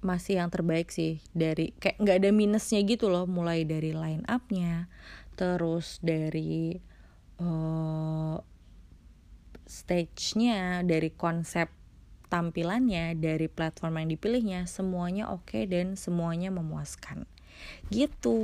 masih 0.00 0.38
yang 0.38 0.54
terbaik 0.54 0.94
sih 0.94 1.18
dari 1.34 1.74
kayak 1.76 1.98
nggak 1.98 2.16
ada 2.22 2.30
minusnya 2.30 2.80
gitu 2.86 3.10
loh. 3.10 3.26
Mulai 3.26 3.66
dari 3.66 3.90
line 3.90 4.22
upnya 4.26 4.86
terus 5.36 6.00
dari 6.00 6.80
uh, 7.42 8.40
stage-nya 9.66 10.86
dari 10.86 11.12
konsep 11.12 11.68
tampilannya 12.26 13.16
dari 13.18 13.46
platform 13.46 14.02
yang 14.02 14.08
dipilihnya 14.12 14.60
semuanya 14.66 15.30
oke 15.30 15.46
okay 15.46 15.64
dan 15.64 15.94
semuanya 15.94 16.50
memuaskan. 16.50 17.24
Gitu 17.88 18.36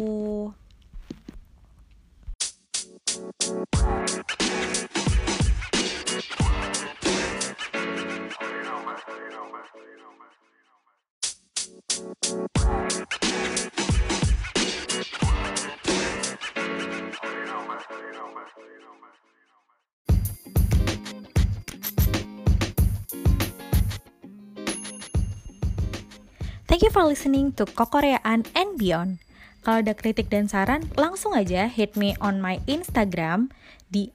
Thank 26.73 26.89
you 26.89 26.93
for 26.97 27.05
listening 27.05 27.53
to 27.61 27.69
Kokoreaan 27.69 28.49
and 28.57 28.81
Beyond. 28.81 29.21
Kalau 29.61 29.85
ada 29.85 29.93
kritik 29.93 30.33
dan 30.33 30.49
saran, 30.49 30.89
langsung 30.97 31.37
aja 31.37 31.69
hit 31.69 32.01
me 32.01 32.17
on 32.17 32.41
my 32.41 32.65
Instagram 32.65 33.53
di 33.93 34.09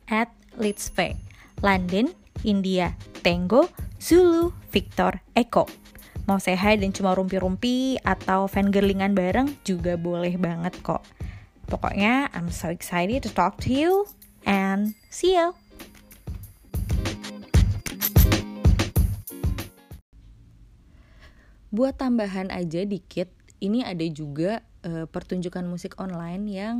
@litsve. 0.57 1.21
London, 1.61 2.09
India, 2.41 2.97
Tango, 3.21 3.69
Zulu, 4.01 4.57
Victor, 4.73 5.21
Eko. 5.37 5.69
Mau 6.25 6.41
hi 6.41 6.73
dan 6.81 6.89
cuma 6.89 7.13
rumpi-rumpi 7.13 8.01
atau 8.01 8.49
fangirlingan 8.49 9.13
bareng 9.13 9.61
juga 9.61 9.93
boleh 9.93 10.33
banget 10.41 10.81
kok. 10.81 11.05
Pokoknya 11.69 12.33
I'm 12.33 12.49
so 12.49 12.73
excited 12.73 13.21
to 13.21 13.29
talk 13.37 13.61
to 13.61 13.69
you 13.69 14.09
and 14.49 14.97
see 15.13 15.37
you. 15.37 15.53
Buat 21.77 22.01
tambahan 22.01 22.49
aja 22.49 22.81
dikit 22.81 23.29
ini 23.61 23.85
ada 23.85 24.01
juga 24.09 24.65
uh, 24.81 25.05
pertunjukan 25.05 25.61
musik 25.69 25.93
online 26.01 26.43
yang 26.49 26.77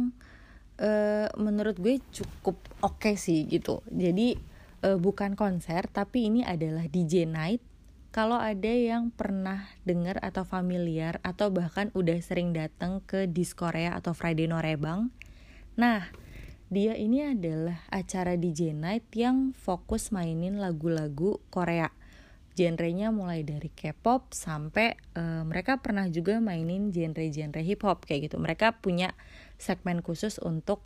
uh, 0.82 1.30
menurut 1.38 1.78
gue 1.78 2.02
cukup 2.10 2.58
oke 2.82 2.98
okay 2.98 3.14
sih 3.14 3.46
gitu. 3.46 3.86
Jadi 3.94 4.34
uh, 4.82 4.98
bukan 4.98 5.38
konser 5.38 5.86
tapi 5.86 6.34
ini 6.34 6.42
adalah 6.42 6.90
DJ 6.90 7.30
night. 7.30 7.62
Kalau 8.10 8.42
ada 8.42 8.74
yang 8.74 9.14
pernah 9.14 9.70
dengar 9.86 10.18
atau 10.26 10.42
familiar 10.42 11.22
atau 11.22 11.54
bahkan 11.54 11.94
udah 11.94 12.18
sering 12.18 12.50
datang 12.50 12.98
ke 13.06 13.30
Diskorea 13.30 13.94
atau 13.94 14.18
Friday 14.18 14.50
Norebang 14.50 15.14
nah 15.78 16.10
dia 16.74 16.98
ini 16.98 17.22
adalah 17.22 17.86
acara 17.94 18.34
DJ 18.34 18.74
night 18.74 19.06
yang 19.14 19.54
fokus 19.54 20.10
mainin 20.10 20.58
lagu-lagu 20.58 21.38
Korea 21.54 21.94
genrenya 22.58 23.14
mulai 23.14 23.46
dari 23.46 23.70
K-pop 23.70 24.34
sampai 24.34 24.98
uh, 25.14 25.46
mereka 25.46 25.78
pernah 25.78 26.10
juga 26.10 26.42
mainin 26.42 26.90
genre-genre 26.90 27.62
hip 27.62 27.86
hop 27.86 28.10
kayak 28.10 28.34
gitu. 28.34 28.42
Mereka 28.42 28.82
punya 28.82 29.14
segmen 29.62 30.02
khusus 30.02 30.42
untuk 30.42 30.82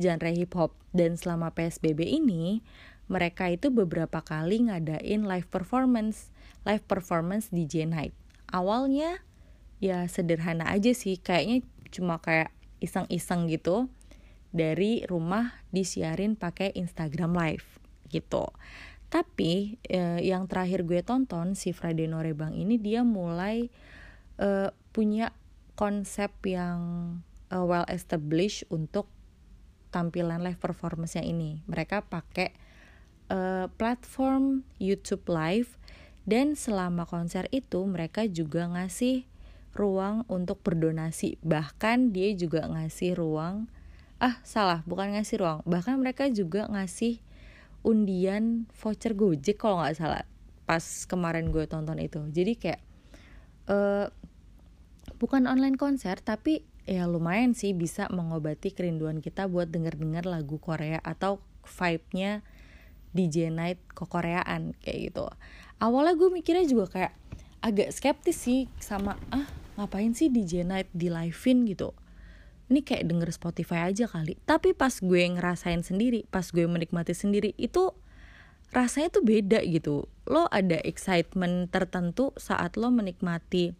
genre 0.00 0.32
hip 0.32 0.56
hop 0.56 0.72
dan 0.96 1.20
selama 1.20 1.52
PSBB 1.52 2.08
ini 2.08 2.64
mereka 3.12 3.52
itu 3.52 3.68
beberapa 3.68 4.24
kali 4.24 4.72
ngadain 4.72 5.28
live 5.28 5.50
performance, 5.52 6.32
live 6.64 6.80
performance 6.88 7.52
DJ 7.52 7.84
night. 7.84 8.16
Awalnya 8.48 9.20
ya 9.84 10.08
sederhana 10.08 10.72
aja 10.72 10.96
sih, 10.96 11.20
kayaknya 11.20 11.66
cuma 11.92 12.16
kayak 12.22 12.48
iseng-iseng 12.80 13.50
gitu 13.52 13.92
dari 14.56 15.04
rumah 15.04 15.58
disiarin 15.68 16.38
pakai 16.38 16.72
Instagram 16.72 17.36
live 17.36 17.66
gitu. 18.08 18.48
Tapi 19.10 19.82
eh, 19.90 20.22
yang 20.22 20.46
terakhir 20.46 20.86
gue 20.86 21.02
tonton 21.02 21.58
si 21.58 21.74
Friday 21.74 22.06
Norebang 22.06 22.54
ini 22.54 22.78
dia 22.78 23.02
mulai 23.02 23.66
eh, 24.38 24.70
punya 24.94 25.34
konsep 25.74 26.30
yang 26.46 26.78
eh, 27.50 27.58
well 27.58 27.82
established 27.90 28.70
untuk 28.70 29.10
tampilan 29.90 30.46
live 30.46 30.62
performance-nya 30.62 31.26
ini. 31.26 31.66
Mereka 31.66 32.06
pakai 32.06 32.54
eh, 33.34 33.66
platform 33.74 34.62
YouTube 34.78 35.26
Live 35.26 35.74
dan 36.22 36.54
selama 36.54 37.02
konser 37.02 37.50
itu 37.50 37.82
mereka 37.90 38.30
juga 38.30 38.70
ngasih 38.70 39.26
ruang 39.74 40.22
untuk 40.30 40.62
berdonasi. 40.62 41.42
Bahkan 41.42 42.14
dia 42.14 42.30
juga 42.38 42.70
ngasih 42.70 43.18
ruang 43.18 43.66
ah 44.20 44.36
salah, 44.46 44.84
bukan 44.86 45.18
ngasih 45.18 45.40
ruang. 45.42 45.58
Bahkan 45.66 45.96
mereka 45.98 46.28
juga 46.28 46.68
ngasih 46.68 47.24
undian 47.86 48.68
voucher 48.76 49.16
Gojek 49.16 49.56
kalau 49.56 49.80
nggak 49.80 49.96
salah 49.96 50.24
pas 50.68 50.84
kemarin 51.10 51.50
gue 51.50 51.66
tonton 51.66 51.98
itu. 51.98 52.22
Jadi 52.30 52.52
kayak 52.54 52.80
uh, 53.66 54.06
bukan 55.18 55.50
online 55.50 55.74
konser 55.74 56.20
tapi 56.22 56.62
ya 56.86 57.10
lumayan 57.10 57.52
sih 57.58 57.74
bisa 57.74 58.06
mengobati 58.08 58.70
kerinduan 58.70 59.18
kita 59.18 59.50
buat 59.50 59.68
denger-denger 59.68 60.30
lagu 60.30 60.62
Korea 60.62 61.02
atau 61.02 61.42
vibe-nya 61.66 62.46
DJ 63.10 63.50
night 63.50 63.82
kekoreaan 63.92 64.78
kayak 64.78 65.10
gitu. 65.10 65.26
Awalnya 65.82 66.14
gue 66.14 66.28
mikirnya 66.30 66.66
juga 66.68 66.86
kayak 66.86 67.12
agak 67.60 67.90
skeptis 67.92 68.38
sih 68.40 68.70
sama 68.80 69.18
ah 69.34 69.44
ngapain 69.76 70.12
sih 70.16 70.32
DJ 70.32 70.64
night 70.64 70.88
di 70.92 71.12
live-in? 71.12 71.68
gitu 71.68 71.92
ini 72.70 72.86
kayak 72.86 73.10
denger 73.10 73.30
Spotify 73.34 73.90
aja 73.90 74.06
kali. 74.06 74.38
Tapi 74.46 74.72
pas 74.72 74.94
gue 75.02 75.22
ngerasain 75.26 75.82
sendiri 75.82 76.24
pas 76.30 76.46
gue 76.46 76.64
menikmati 76.64 77.12
sendiri 77.12 77.52
itu 77.58 77.90
rasanya 78.70 79.10
tuh 79.10 79.26
beda 79.26 79.58
gitu. 79.66 80.06
Lo 80.30 80.46
ada 80.48 80.78
excitement 80.86 81.66
tertentu 81.66 82.30
saat 82.38 82.78
lo 82.78 82.94
menikmati 82.94 83.74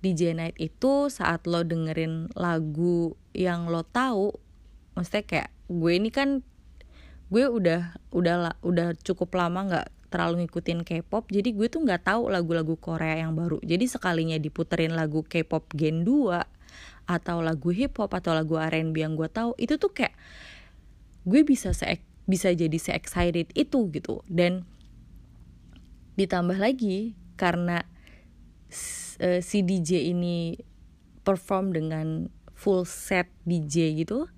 DJ 0.00 0.38
night 0.38 0.56
itu 0.56 1.10
saat 1.10 1.44
lo 1.44 1.66
dengerin 1.66 2.30
lagu 2.38 3.18
yang 3.34 3.66
lo 3.66 3.82
tahu. 3.82 4.30
Maksudnya 4.94 5.24
kayak 5.26 5.50
gue 5.66 5.92
ini 5.98 6.14
kan 6.14 6.46
gue 7.30 7.44
udah 7.50 7.98
udah 8.14 8.58
udah 8.62 8.94
cukup 9.02 9.34
lama 9.34 9.66
nggak 9.66 9.88
terlalu 10.10 10.42
ngikutin 10.42 10.82
K-pop 10.82 11.30
jadi 11.30 11.54
gue 11.54 11.70
tuh 11.70 11.86
nggak 11.86 12.02
tahu 12.10 12.26
lagu-lagu 12.30 12.74
Korea 12.78 13.22
yang 13.26 13.34
baru. 13.34 13.58
Jadi 13.62 13.86
sekalinya 13.86 14.38
diputerin 14.38 14.94
lagu 14.94 15.26
K-pop 15.26 15.70
Gen 15.74 16.02
2 16.06 16.59
atau 17.10 17.42
lagu 17.42 17.74
hip 17.74 17.98
hop 17.98 18.14
atau 18.14 18.30
lagu 18.30 18.54
R&B 18.54 18.94
yang 18.94 19.18
gue 19.18 19.26
tahu 19.26 19.58
itu 19.58 19.74
tuh 19.82 19.90
kayak 19.90 20.14
gue 21.26 21.42
bisa 21.42 21.74
se 21.74 21.98
bisa 22.30 22.54
jadi 22.54 22.78
se 22.78 22.94
excited 22.94 23.50
itu 23.58 23.90
gitu. 23.90 24.22
Dan 24.30 24.62
ditambah 26.14 26.62
lagi 26.62 27.18
karena 27.34 27.82
uh, 29.18 29.40
si 29.42 29.66
DJ 29.66 30.14
ini 30.14 30.54
perform 31.26 31.74
dengan 31.74 32.30
full 32.54 32.86
set 32.86 33.26
DJ 33.42 33.98
gitu 33.98 34.30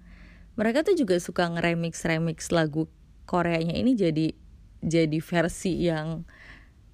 mereka 0.56 0.84
tuh 0.84 0.92
juga 0.96 1.16
suka 1.16 1.48
ngeremix 1.48 2.04
remix 2.04 2.52
lagu 2.52 2.88
Koreanya 3.24 3.72
ini 3.72 3.96
jadi 3.96 4.36
jadi 4.82 5.18
versi 5.22 5.88
yang 5.88 6.26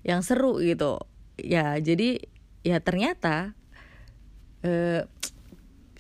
yang 0.07 0.23
seru 0.23 0.63
gitu. 0.63 1.03
Ya 1.41 1.75
jadi 1.83 2.23
ya 2.63 2.79
ternyata 2.79 3.57
uh, 4.63 5.03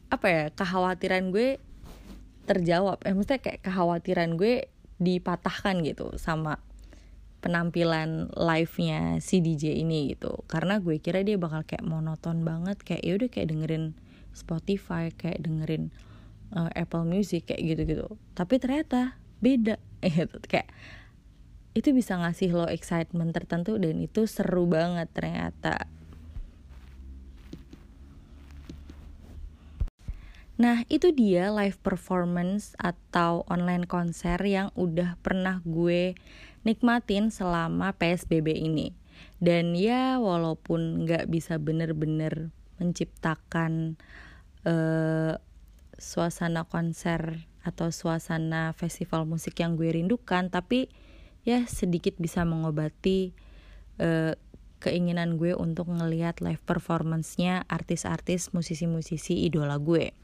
apa 0.08 0.26
ya 0.28 0.44
kekhawatiran 0.52 1.30
gue 1.30 1.60
terjawab. 2.48 3.04
Eh 3.04 3.12
maksudnya 3.12 3.40
kayak 3.44 3.60
kekhawatiran 3.64 4.40
gue 4.40 4.72
dipatahkan 4.98 5.84
gitu 5.84 6.16
sama 6.16 6.58
penampilan 7.38 8.34
live-nya 8.34 9.22
si 9.22 9.38
DJ 9.44 9.78
ini 9.78 10.16
gitu. 10.16 10.42
Karena 10.50 10.80
gue 10.82 10.98
kira 10.98 11.22
dia 11.22 11.38
bakal 11.38 11.62
kayak 11.62 11.86
monoton 11.86 12.42
banget 12.42 12.80
kayak 12.82 13.02
ya 13.04 13.12
udah 13.14 13.28
kayak 13.30 13.48
dengerin 13.52 13.84
Spotify 14.34 15.12
kayak 15.14 15.44
dengerin 15.44 15.94
uh, 16.56 16.72
Apple 16.74 17.06
Music 17.06 17.46
kayak 17.46 17.76
gitu-gitu. 17.76 18.08
Tapi 18.34 18.54
ternyata 18.58 19.20
beda 19.38 19.78
gitu. 20.16 20.40
Kayak 20.48 20.72
itu 21.76 21.94
bisa 21.94 22.18
ngasih 22.18 22.50
lo 22.58 22.66
excitement 22.66 23.30
tertentu 23.30 23.78
dan 23.78 24.02
itu 24.02 24.26
seru 24.26 24.66
banget 24.66 25.06
ternyata 25.14 25.86
Nah, 30.58 30.82
itu 30.90 31.14
dia 31.14 31.54
live 31.54 31.78
performance 31.78 32.74
atau 32.82 33.46
online 33.46 33.86
konser 33.86 34.42
yang 34.42 34.74
udah 34.74 35.14
pernah 35.22 35.62
gue 35.62 36.18
nikmatin 36.66 37.30
selama 37.30 37.94
PSBB 37.94 38.58
ini. 38.58 38.90
Dan 39.38 39.78
ya, 39.78 40.18
walaupun 40.18 41.06
nggak 41.06 41.30
bisa 41.30 41.62
bener-bener 41.62 42.50
menciptakan 42.82 44.02
uh, 44.66 45.38
suasana 45.94 46.66
konser 46.66 47.46
atau 47.62 47.94
suasana 47.94 48.74
festival 48.74 49.30
musik 49.30 49.62
yang 49.62 49.74
gue 49.74 49.90
rindukan 49.90 50.46
tapi 50.48 50.88
ya 51.42 51.66
sedikit 51.66 52.16
bisa 52.16 52.46
mengobati 52.46 53.34
uh, 53.98 54.32
keinginan 54.78 55.36
gue 55.38 55.58
untuk 55.58 55.90
ngelihat 55.90 56.38
live 56.38 56.62
performance-nya 56.62 57.66
artis-artis 57.66 58.54
musisi-musisi 58.54 59.42
idola 59.42 59.74
gue. 59.78 60.14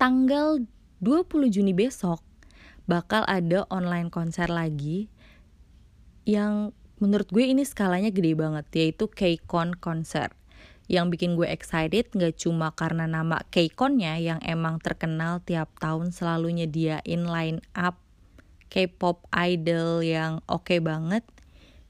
Tanggal 0.00 0.64
20 1.04 1.52
Juni 1.52 1.76
besok 1.76 2.24
bakal 2.88 3.20
ada 3.28 3.68
online 3.68 4.08
konser 4.08 4.48
lagi 4.48 5.12
yang 6.24 6.72
menurut 7.04 7.28
gue 7.28 7.44
ini 7.44 7.68
skalanya 7.68 8.08
gede 8.08 8.32
banget 8.32 8.64
yaitu 8.72 9.12
K-Con 9.12 9.76
konser. 9.76 10.32
Yang 10.88 11.06
bikin 11.12 11.36
gue 11.36 11.44
excited 11.52 12.08
gak 12.16 12.32
cuma 12.40 12.72
karena 12.72 13.04
nama 13.04 13.44
K-Connya 13.52 14.16
yang 14.16 14.40
emang 14.40 14.80
terkenal 14.80 15.44
tiap 15.44 15.68
tahun 15.76 16.16
selalu 16.16 16.64
nyediain 16.64 17.28
line 17.28 17.60
up 17.76 18.00
K-pop 18.72 19.28
idol 19.36 20.00
yang 20.00 20.40
oke 20.48 20.64
okay 20.64 20.80
banget 20.80 21.28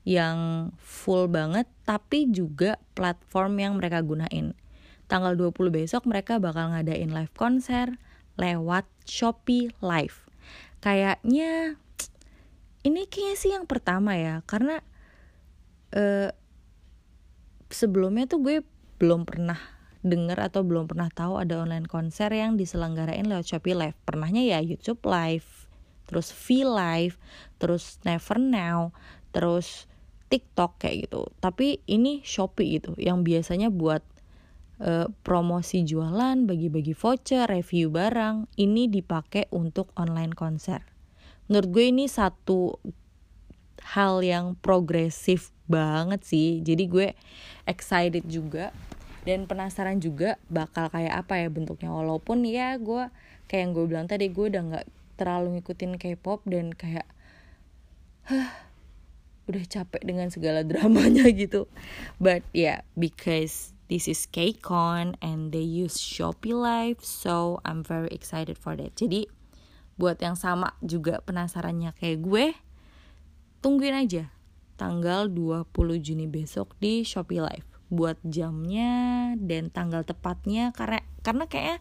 yang 0.02 0.74
full 0.82 1.30
banget 1.30 1.70
tapi 1.86 2.26
juga 2.26 2.74
platform 2.98 3.62
yang 3.62 3.78
mereka 3.78 4.02
gunain 4.02 4.58
tanggal 5.10 5.34
20 5.34 5.74
besok 5.74 6.06
mereka 6.06 6.38
bakal 6.38 6.70
ngadain 6.70 7.10
live 7.10 7.34
konser 7.34 7.98
lewat 8.38 8.86
Shopee 9.04 9.74
Live 9.82 10.30
kayaknya 10.78 11.74
ini 12.86 13.04
kayaknya 13.10 13.36
sih 13.36 13.50
yang 13.52 13.66
pertama 13.66 14.14
ya 14.16 14.40
karena 14.46 14.80
uh, 15.92 16.30
sebelumnya 17.68 18.30
tuh 18.30 18.40
gue 18.40 18.56
belum 19.02 19.26
pernah 19.26 19.58
denger 20.00 20.38
atau 20.40 20.64
belum 20.64 20.88
pernah 20.88 21.12
tahu 21.12 21.40
ada 21.40 21.60
online 21.60 21.84
konser 21.84 22.32
yang 22.32 22.56
diselenggarain 22.56 23.24
lewat 23.28 23.46
Shopee 23.46 23.76
Live. 23.76 23.96
Pernahnya 24.08 24.42
ya 24.44 24.58
YouTube 24.64 25.00
Live, 25.04 25.68
terus 26.08 26.32
V 26.32 26.64
Live, 26.64 27.20
terus 27.60 28.00
Never 28.08 28.40
Now, 28.40 28.96
terus 29.32 29.84
TikTok 30.32 30.80
kayak 30.80 31.08
gitu. 31.08 31.28
Tapi 31.38 31.84
ini 31.84 32.24
Shopee 32.24 32.80
gitu 32.80 32.96
yang 32.96 33.22
biasanya 33.22 33.68
buat 33.68 34.00
uh, 34.80 35.06
promosi 35.22 35.84
jualan, 35.84 36.48
bagi-bagi 36.48 36.96
voucher, 36.96 37.46
review 37.46 37.92
barang, 37.92 38.48
ini 38.56 38.88
dipakai 38.88 39.46
untuk 39.52 39.92
online 39.94 40.32
konser. 40.32 40.82
Menurut 41.46 41.68
gue 41.70 41.84
ini 41.92 42.04
satu 42.08 42.80
hal 43.94 44.24
yang 44.24 44.56
progresif 44.60 45.52
banget 45.70 46.24
sih. 46.26 46.60
Jadi 46.64 46.84
gue 46.90 47.08
excited 47.68 48.26
juga 48.26 48.74
dan 49.24 49.44
penasaran 49.44 50.00
juga 50.00 50.40
bakal 50.48 50.88
kayak 50.88 51.26
apa 51.26 51.44
ya 51.44 51.48
bentuknya 51.52 51.92
walaupun 51.92 52.48
ya 52.48 52.80
gue 52.80 53.12
kayak 53.46 53.60
yang 53.68 53.72
gue 53.76 53.84
bilang 53.84 54.06
tadi 54.08 54.32
gue 54.32 54.46
udah 54.48 54.62
nggak 54.64 54.86
terlalu 55.20 55.60
ngikutin 55.60 56.00
K-pop 56.00 56.40
dan 56.48 56.72
kayak 56.72 57.04
huh, 58.32 58.48
udah 59.52 59.64
capek 59.68 60.02
dengan 60.06 60.32
segala 60.32 60.64
dramanya 60.64 61.28
gitu 61.42 61.68
but 62.16 62.40
yeah 62.56 62.80
because 62.96 63.76
this 63.90 64.06
is 64.06 64.30
KCON 64.30 65.18
and 65.18 65.50
they 65.50 65.66
use 65.66 65.98
Shopee 65.98 66.54
Live 66.54 67.02
so 67.02 67.58
I'm 67.66 67.82
very 67.82 68.14
excited 68.14 68.54
for 68.54 68.78
that. 68.78 68.94
Jadi 68.94 69.26
buat 69.98 70.22
yang 70.22 70.38
sama 70.38 70.78
juga 70.80 71.18
penasarannya 71.26 71.90
kayak 71.98 72.18
gue 72.22 72.46
tungguin 73.60 73.98
aja 73.98 74.30
tanggal 74.78 75.28
20 75.28 75.74
Juni 76.00 76.30
besok 76.30 76.78
di 76.78 77.02
Shopee 77.02 77.42
Live. 77.42 77.66
Buat 77.90 78.22
jamnya 78.22 79.34
dan 79.34 79.74
tanggal 79.74 80.06
tepatnya 80.06 80.70
karena 80.70 81.02
karena 81.26 81.50
kayaknya 81.50 81.78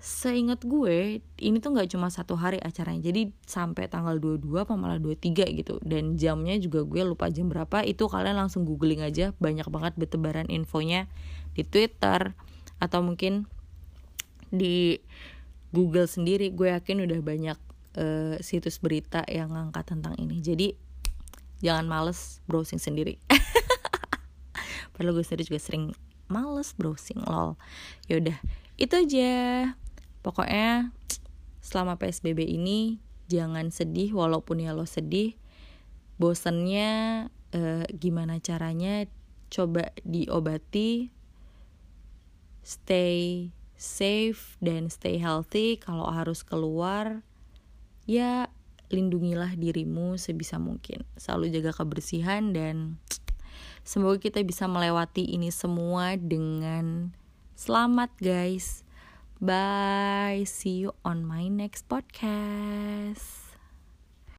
seingat 0.00 0.64
gue 0.64 1.20
ini 1.20 1.60
tuh 1.60 1.76
nggak 1.76 1.92
cuma 1.92 2.08
satu 2.08 2.32
hari 2.32 2.56
acaranya. 2.56 3.12
Jadi 3.12 3.36
sampai 3.44 3.84
tanggal 3.84 4.16
22 4.16 4.64
apa 4.64 4.72
malah 4.72 4.96
23 4.96 5.60
gitu. 5.60 5.76
Dan 5.84 6.16
jamnya 6.16 6.56
juga 6.56 6.88
gue 6.88 7.04
lupa 7.04 7.28
jam 7.28 7.52
berapa. 7.52 7.84
Itu 7.84 8.08
kalian 8.08 8.40
langsung 8.40 8.64
googling 8.64 9.04
aja. 9.04 9.36
Banyak 9.36 9.68
banget 9.68 9.92
bertebaran 10.00 10.48
infonya 10.48 11.04
di 11.52 11.68
Twitter 11.68 12.32
atau 12.80 13.04
mungkin 13.04 13.44
di 14.48 15.04
Google 15.70 16.08
sendiri. 16.08 16.48
Gue 16.48 16.72
yakin 16.72 17.04
udah 17.04 17.20
banyak 17.20 17.58
uh, 18.00 18.40
situs 18.40 18.80
berita 18.80 19.20
yang 19.28 19.52
ngangkat 19.52 19.84
tentang 19.84 20.16
ini. 20.16 20.40
Jadi 20.40 20.72
jangan 21.60 21.84
males 21.84 22.40
browsing 22.48 22.80
sendiri. 22.80 23.20
Padahal 24.96 25.12
gue 25.12 25.24
sendiri 25.28 25.44
juga 25.44 25.60
sering 25.60 25.92
males 26.32 26.72
browsing 26.72 27.20
lol. 27.28 27.60
Yaudah 28.08 28.40
itu 28.80 28.96
aja 28.96 29.28
pokoknya 30.20 30.92
selama 31.60 32.00
PSBB 32.00 32.44
ini 32.44 32.98
jangan 33.30 33.70
sedih 33.70 34.16
walaupun 34.16 34.64
ya 34.64 34.74
lo 34.74 34.88
sedih. 34.88 35.38
Bosennya 36.20 36.90
eh, 37.54 37.86
gimana 37.94 38.42
caranya? 38.42 39.06
Coba 39.48 39.94
diobati. 40.02 41.14
Stay 42.60 43.48
safe 43.78 44.60
dan 44.60 44.92
stay 44.92 45.16
healthy. 45.16 45.80
Kalau 45.80 46.10
harus 46.10 46.44
keluar 46.44 47.24
ya 48.04 48.50
lindungilah 48.90 49.54
dirimu 49.54 50.18
sebisa 50.18 50.58
mungkin. 50.58 51.06
Selalu 51.14 51.54
jaga 51.54 51.72
kebersihan 51.72 52.50
dan 52.50 52.98
semoga 53.86 54.18
kita 54.20 54.42
bisa 54.42 54.66
melewati 54.66 55.24
ini 55.24 55.48
semua 55.54 56.18
dengan 56.18 57.14
selamat 57.54 58.10
guys 58.18 58.82
Bye. 59.40 60.44
See 60.46 60.84
you 60.84 60.94
on 61.04 61.24
my 61.24 61.48
next 61.48 61.88
podcast. 61.88 63.39